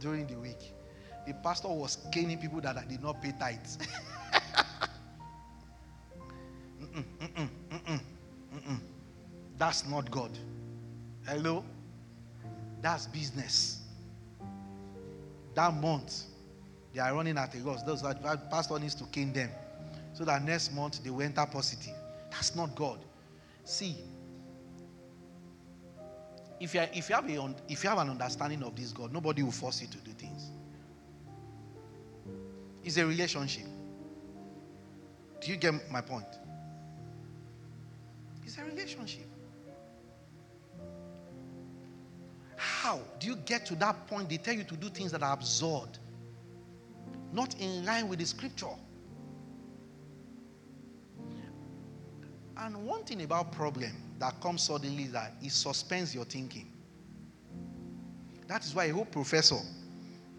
[0.00, 0.72] during the week.
[1.26, 3.78] The pastor was caning people that did not pay tithes.
[6.82, 8.00] mm-mm, mm-mm,
[8.54, 8.80] mm-mm,
[9.58, 10.30] That's not God.
[11.26, 11.64] Hello?
[12.80, 13.82] That's business
[15.54, 16.24] that month,
[16.94, 17.82] they are running at a loss.
[17.82, 19.50] Those that pastor needs to cane them.
[20.14, 21.94] So that next month they will enter positive.
[22.30, 22.98] That's not God.
[23.64, 23.96] See,
[26.60, 29.42] if you, if, you have a, if you have an understanding of this God, nobody
[29.42, 30.50] will force you to do things.
[32.84, 33.66] It's a relationship.
[35.40, 36.26] Do you get my point?
[38.52, 39.24] It's a relationship.
[42.54, 44.28] How do you get to that point?
[44.28, 45.88] They tell you to do things that are absurd,
[47.32, 48.66] not in line with the scripture.
[52.58, 56.70] And one thing about problem that comes suddenly that it suspends your thinking.
[58.48, 59.60] That is why a whole professor,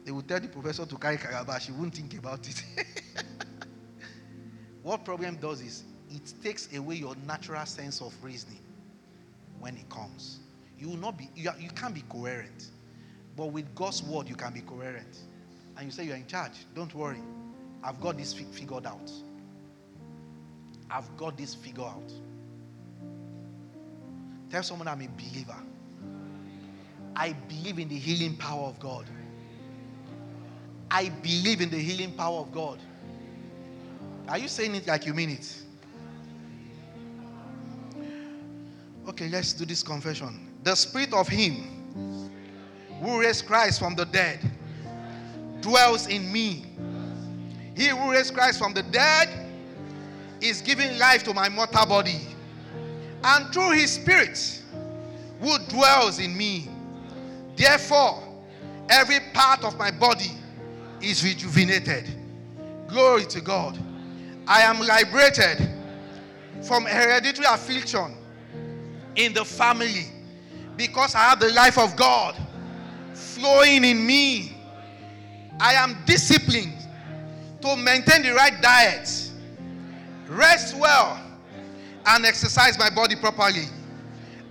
[0.05, 2.64] they will tell the professor to carry calabash, he won't think about it.
[4.84, 5.84] what problem does is
[6.14, 8.61] it takes away your natural sense of reasoning
[9.59, 10.39] when it comes
[10.84, 12.72] you will not be, you, are, you can't be coherent.
[13.38, 15.18] But with God's word, you can be coherent.
[15.78, 16.66] And you say you're in charge.
[16.76, 17.22] Don't worry.
[17.82, 19.09] I've got this figured out.
[20.91, 22.11] I've got this figured out.
[24.49, 25.55] Tell someone I'm a believer.
[27.16, 29.05] I believe in the healing power of God.
[30.91, 32.78] I believe in the healing power of God.
[34.28, 35.62] Are you saying it like you mean it?
[39.08, 40.54] Okay, let's do this confession.
[40.64, 42.24] The spirit of him
[43.01, 44.39] who raised Christ from the dead
[45.60, 46.66] dwells in me.
[47.76, 49.30] He who raised Christ from the dead
[50.39, 52.22] is giving life to my mortal body.
[53.26, 54.62] And through his spirit
[55.41, 56.70] who dwells in me,
[57.58, 58.24] therefore,
[58.89, 60.32] every part of my body
[61.01, 62.10] is rejuvenated.
[62.88, 63.78] Glory to God.
[64.47, 65.70] I am liberated
[66.62, 68.16] from hereditary affliction
[69.16, 70.05] in the family
[70.76, 72.36] because I have the life of God
[73.14, 74.55] flowing in me.
[75.59, 76.78] I am disciplined
[77.61, 79.32] to maintain the right diet,
[80.28, 81.22] rest well,
[82.05, 83.66] and exercise my body properly.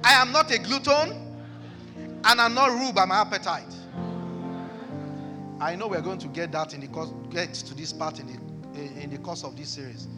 [0.05, 1.11] I am not a glutton
[2.25, 3.65] and I'm not ruled by my appetite.
[5.61, 8.27] I know we're going to get that in the course, get to this part in
[8.27, 10.09] the in the course of this series.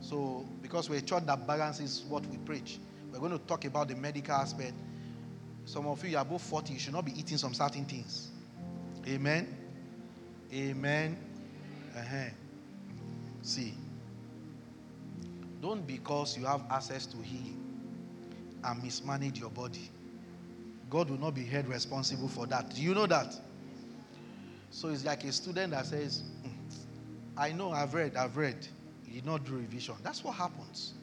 [0.00, 2.78] So, because we're a church that balances what we preach,
[3.14, 4.74] we're going to talk about the medical aspect.
[5.64, 8.30] Some of you are above 40, you should not be eating some certain things.
[9.06, 9.46] Amen.
[10.52, 11.16] Amen.
[11.96, 12.30] Uh-huh.
[13.42, 13.74] See,
[15.62, 17.60] don't because you have access to healing
[18.64, 19.90] and mismanage your body.
[20.90, 22.74] God will not be held responsible for that.
[22.74, 23.34] Do you know that?
[24.70, 26.50] So it's like a student that says, "Hmm,
[27.36, 28.66] I know, I've read, I've read.
[29.06, 29.94] You did not do revision.
[30.02, 30.94] That's what happens.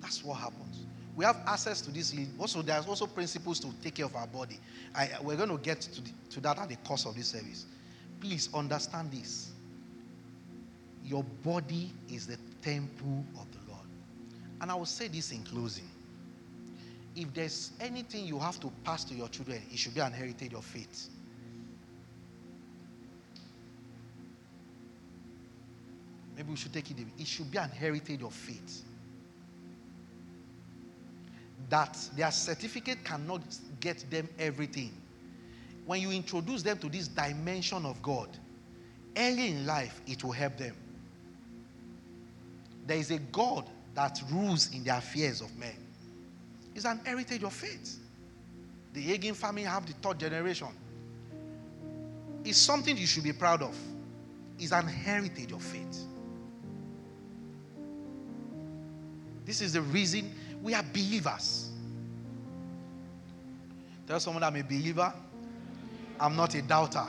[0.00, 0.69] That's what happens.
[1.16, 2.14] We have access to this.
[2.38, 4.58] Also, there's also principles to take care of our body.
[4.94, 7.66] I, we're going to get to, the, to that at the course of this service.
[8.20, 9.52] Please understand this.
[11.04, 13.86] Your body is the temple of the Lord.
[14.60, 15.88] And I will say this in closing.
[17.16, 20.54] If there's anything you have to pass to your children, it should be an heritage
[20.54, 21.08] of faith.
[26.36, 26.96] Maybe we should take it.
[27.18, 28.84] It should be an heritage of faith.
[31.70, 33.42] That their certificate cannot
[33.80, 34.92] get them everything.
[35.86, 38.28] When you introduce them to this dimension of God,
[39.16, 40.76] early in life, it will help them.
[42.86, 45.76] There is a God that rules in the affairs of men.
[46.74, 47.98] It's an heritage of faith.
[48.92, 50.68] The Hagin family have the third generation.
[52.44, 53.76] It's something you should be proud of.
[54.58, 56.04] It's an heritage of faith.
[59.44, 60.32] This is the reason
[60.62, 61.70] we are believers.
[64.06, 65.12] Tell someone that I'm a believer.
[66.18, 67.06] I'm not a doubter.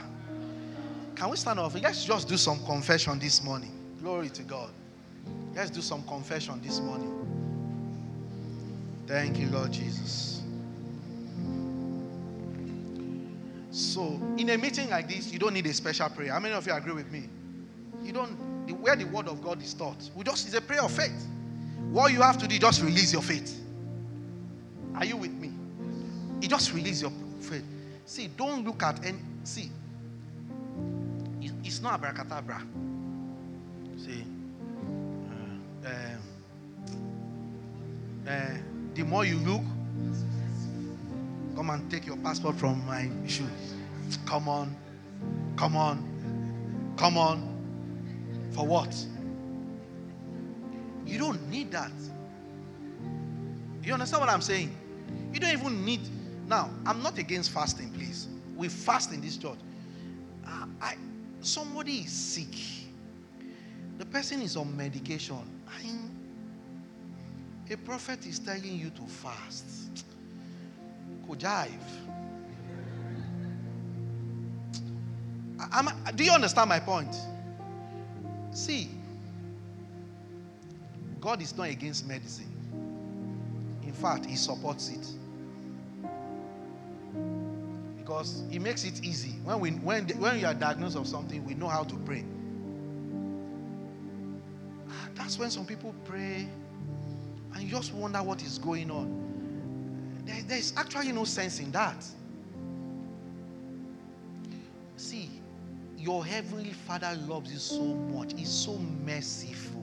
[1.16, 1.74] Can we stand up?
[1.82, 3.72] Let's just do some confession this morning.
[3.99, 4.70] Glory to God.
[5.56, 7.18] Let's do some confession this morning.
[9.06, 10.41] Thank you, Lord Jesus.
[13.72, 16.32] So, in a meeting like this, you don't need a special prayer.
[16.32, 17.28] How many of you agree with me?
[18.04, 18.30] You don't,
[18.82, 21.26] where the word of God is taught, we just, it's a prayer of faith.
[21.92, 23.62] What you have to do, just release your faith.
[24.96, 25.52] Are you with me?
[26.39, 27.12] You just release your
[27.42, 27.66] faith.
[28.06, 29.18] See, don't look at any.
[29.44, 29.70] See,
[31.42, 32.62] it's not abracadabra.
[33.98, 34.24] See,
[35.86, 36.18] uh, uh,
[38.30, 38.58] uh,
[38.94, 39.62] the more you look,
[41.58, 43.44] come and take your passport from my shoe.
[44.26, 44.74] Come on,
[45.58, 47.50] come on, come on.
[48.52, 48.94] For what?
[51.12, 51.91] You don't need that.
[53.84, 54.74] You understand what I'm saying?
[55.34, 55.99] You don't even need.
[56.47, 58.28] Now, I'm not against fasting, please.
[58.55, 59.59] We fast in this church.
[60.82, 60.95] I,
[61.41, 62.55] somebody is sick.
[63.97, 65.38] The person is on medication.
[67.70, 70.05] A prophet is telling you to fast.
[71.28, 71.70] Kojive.
[75.59, 77.16] I- do you understand my point?
[78.51, 78.89] See,
[81.22, 82.50] God is not against medicine.
[83.84, 85.08] In fact, He supports it.
[87.98, 89.36] Because He makes it easy.
[89.44, 92.26] When, we, when, when you are diagnosed of something, we know how to pray.
[94.90, 96.48] Ah, That's when some people pray
[97.54, 100.24] and you just wonder what is going on.
[100.26, 102.04] There, there's actually no sense in that.
[104.98, 105.30] See,
[105.98, 109.81] your heavenly Father loves you so much, He's so merciful.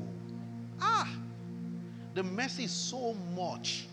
[2.18, 3.86] The mercy is so much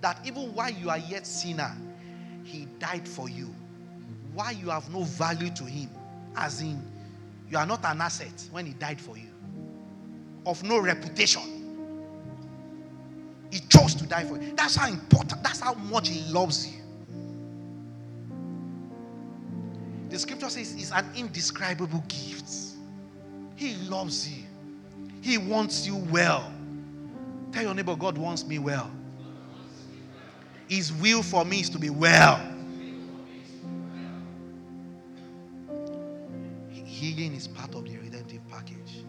[0.00, 1.76] that even while you are yet sinner,
[2.42, 3.54] He died for you.
[4.34, 5.88] Why you have no value to Him,
[6.34, 6.82] as in
[7.48, 9.28] you are not an asset when He died for you,
[10.44, 11.86] of no reputation.
[13.52, 14.56] He chose to die for you.
[14.56, 16.82] That's how important, that's how much He loves you.
[20.08, 22.50] The scripture says it's an indescribable gift.
[23.54, 24.42] He loves you,
[25.20, 26.52] He wants you well.
[27.58, 28.88] Tell your neighbor, God wants me well.
[30.68, 32.36] His will for me is to be well.
[36.70, 39.02] Healing is part of the redemptive package.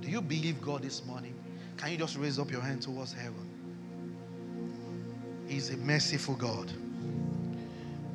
[0.00, 1.32] Do you believe God this morning?
[1.76, 3.48] Can you just raise up your hand towards heaven?
[5.46, 6.72] He's a merciful God.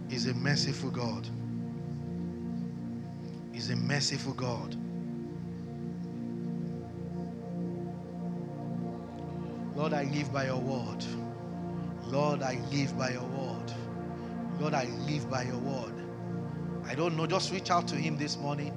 [0.09, 1.25] He's a merciful God.
[3.53, 4.75] He's a merciful God.
[9.75, 11.03] Lord, I live by your word.
[12.05, 13.73] Lord, I live by your word.
[14.59, 15.93] Lord, I live by your word.
[16.87, 18.73] I don't know, just reach out to him this morning.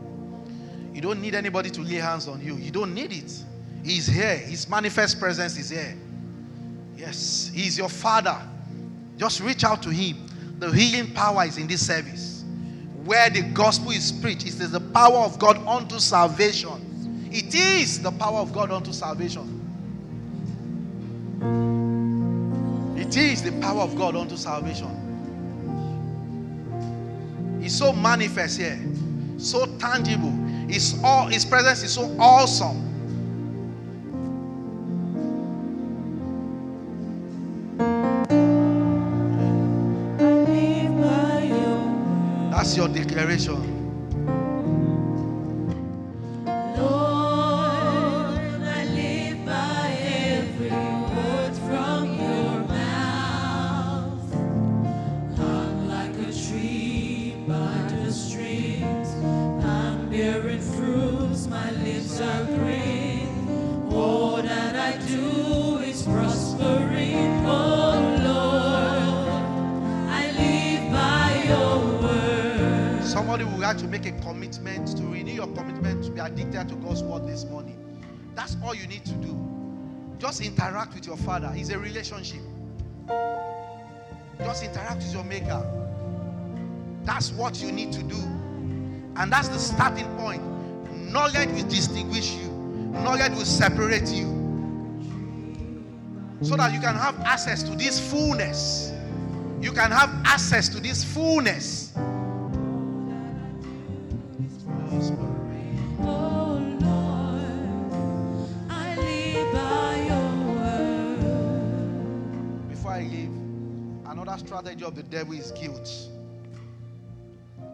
[0.92, 2.56] You don't need anybody to lay hands on you.
[2.56, 3.32] You don't need it.
[3.84, 4.36] He's here.
[4.36, 5.96] His manifest presence is here.
[6.96, 8.36] Yes, He's your Father.
[9.16, 10.16] Just reach out to Him.
[10.58, 12.44] The healing power is in this service.
[13.04, 17.28] Where the gospel is preached, it is the power of God unto salvation.
[17.30, 19.57] It is the power of God unto salvation.
[23.18, 24.88] Is the power of God unto salvation.
[27.60, 28.78] It's so manifest here,
[29.38, 30.32] so tangible.
[30.68, 32.84] It's all his presence is so awesome.
[42.52, 43.77] That's your declaration.
[78.80, 79.36] You need to do.
[80.18, 81.52] Just interact with your father.
[81.54, 82.40] It's a relationship.
[84.38, 85.64] Just interact with your maker.
[87.04, 88.16] That's what you need to do.
[89.16, 90.42] And that's the starting point.
[90.92, 94.36] Knowledge will distinguish you, knowledge will separate you.
[96.42, 98.92] So that you can have access to this fullness.
[99.60, 101.92] You can have access to this fullness.
[114.36, 115.90] Strategy of the devil is guilt.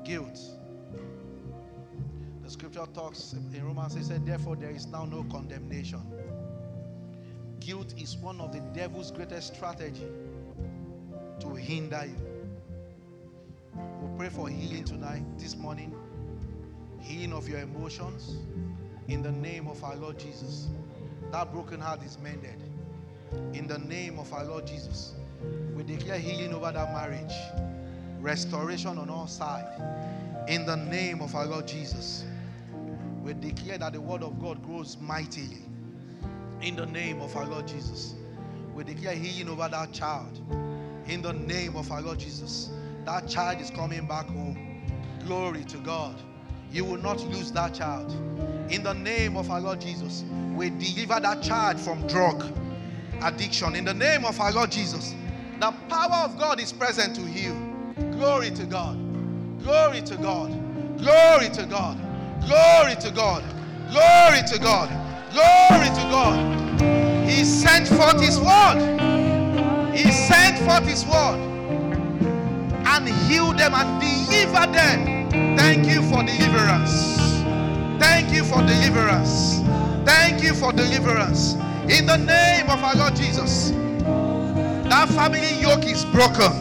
[0.05, 0.39] Guilt.
[2.43, 6.03] The scripture talks in Romans, it said, Therefore, there is now no condemnation.
[7.61, 10.07] Guilt is one of the devil's greatest strategy
[11.41, 12.17] to hinder you.
[13.75, 15.95] We'll pray for healing tonight, this morning.
[17.01, 18.37] Healing of your emotions
[19.09, 20.69] in the name of our Lord Jesus.
[21.33, 22.63] That broken heart is mended
[23.53, 25.15] in the name of our Lord Jesus.
[25.75, 27.35] We declare healing over that marriage,
[28.21, 29.81] restoration on all sides.
[30.49, 32.25] In the name of our Lord Jesus,
[33.23, 35.63] we declare that the word of God grows mightily.
[36.61, 38.15] In the name of our Lord Jesus,
[38.75, 40.41] we declare healing over that child.
[41.07, 42.71] In the name of our Lord Jesus,
[43.05, 44.83] that child is coming back home.
[45.27, 46.21] Glory to God.
[46.71, 48.11] You will not lose that child.
[48.71, 50.25] In the name of our Lord Jesus,
[50.55, 52.45] we deliver that child from drug
[53.23, 53.77] addiction.
[53.77, 55.15] In the name of our Lord Jesus,
[55.61, 57.57] the power of God is present to heal.
[58.13, 58.99] Glory to God.
[59.63, 60.51] Glory to God.
[60.99, 61.99] Glory to God.
[62.47, 63.43] Glory to God.
[63.91, 64.89] Glory to God.
[65.33, 67.29] Glory to God.
[67.29, 69.95] He sent forth his word.
[69.95, 71.39] He sent forth his word
[72.87, 75.57] and healed them and delivered them.
[75.57, 77.17] Thank you for deliverance.
[77.99, 79.61] Thank you for deliverance.
[80.05, 81.55] Thank you for deliverance.
[81.89, 83.73] In the name of our Lord Jesus.
[84.89, 86.53] That family yoke is broken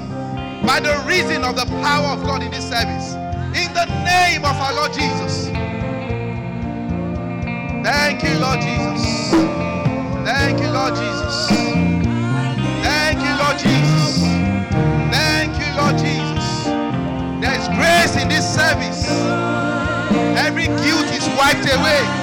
[0.66, 3.14] by the reason of the power of God in this service.
[3.54, 5.48] In the name of our Lord Jesus.
[7.84, 9.32] Thank you, Lord Jesus.
[10.24, 11.48] Thank you, Lord Jesus.
[12.82, 14.24] Thank you, Lord Jesus.
[15.12, 16.64] Thank you, Lord Jesus.
[17.44, 19.04] There is grace in this service.
[20.40, 22.23] Every guilt is wiped away.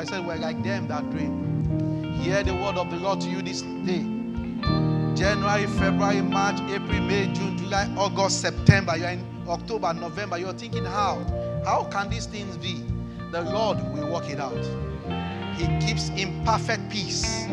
[0.00, 2.14] He said, We're like them that dream.
[2.20, 4.04] Hear the word of the Lord to you this day.
[5.14, 8.96] January, February, March, April, May, June, July, August, September.
[8.96, 10.38] You're in October, November.
[10.38, 11.24] You're thinking, How?
[11.64, 12.84] How can these things be?
[13.30, 14.56] The Lord will work it out.
[15.56, 17.44] He keeps in perfect peace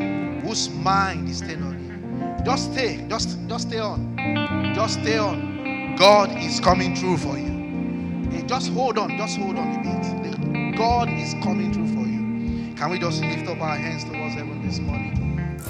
[0.43, 2.43] whose mind is stayed on Him.
[2.45, 4.73] Just stay, just, just stay on.
[4.73, 5.95] Just stay on.
[5.97, 8.29] God is coming through for you.
[8.31, 10.77] Hey, just hold on, just hold on a bit.
[10.77, 11.88] God is coming through.
[12.79, 15.61] Can we just lift up our hands towards heaven this morning?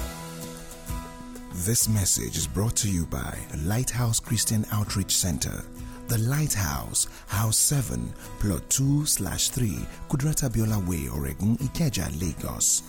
[1.52, 5.64] This message is brought to you by Lighthouse Christian Outreach Center.
[6.06, 9.70] The Lighthouse, House 7, Plot 2 slash 3,
[10.08, 12.80] Kudirat Abiola Way, Oregun, Ikeja, Lagos.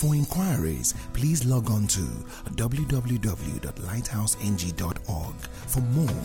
[0.00, 2.00] For inquiries, please log on to
[2.56, 5.34] www.lighthouseng.org
[5.68, 6.22] for more.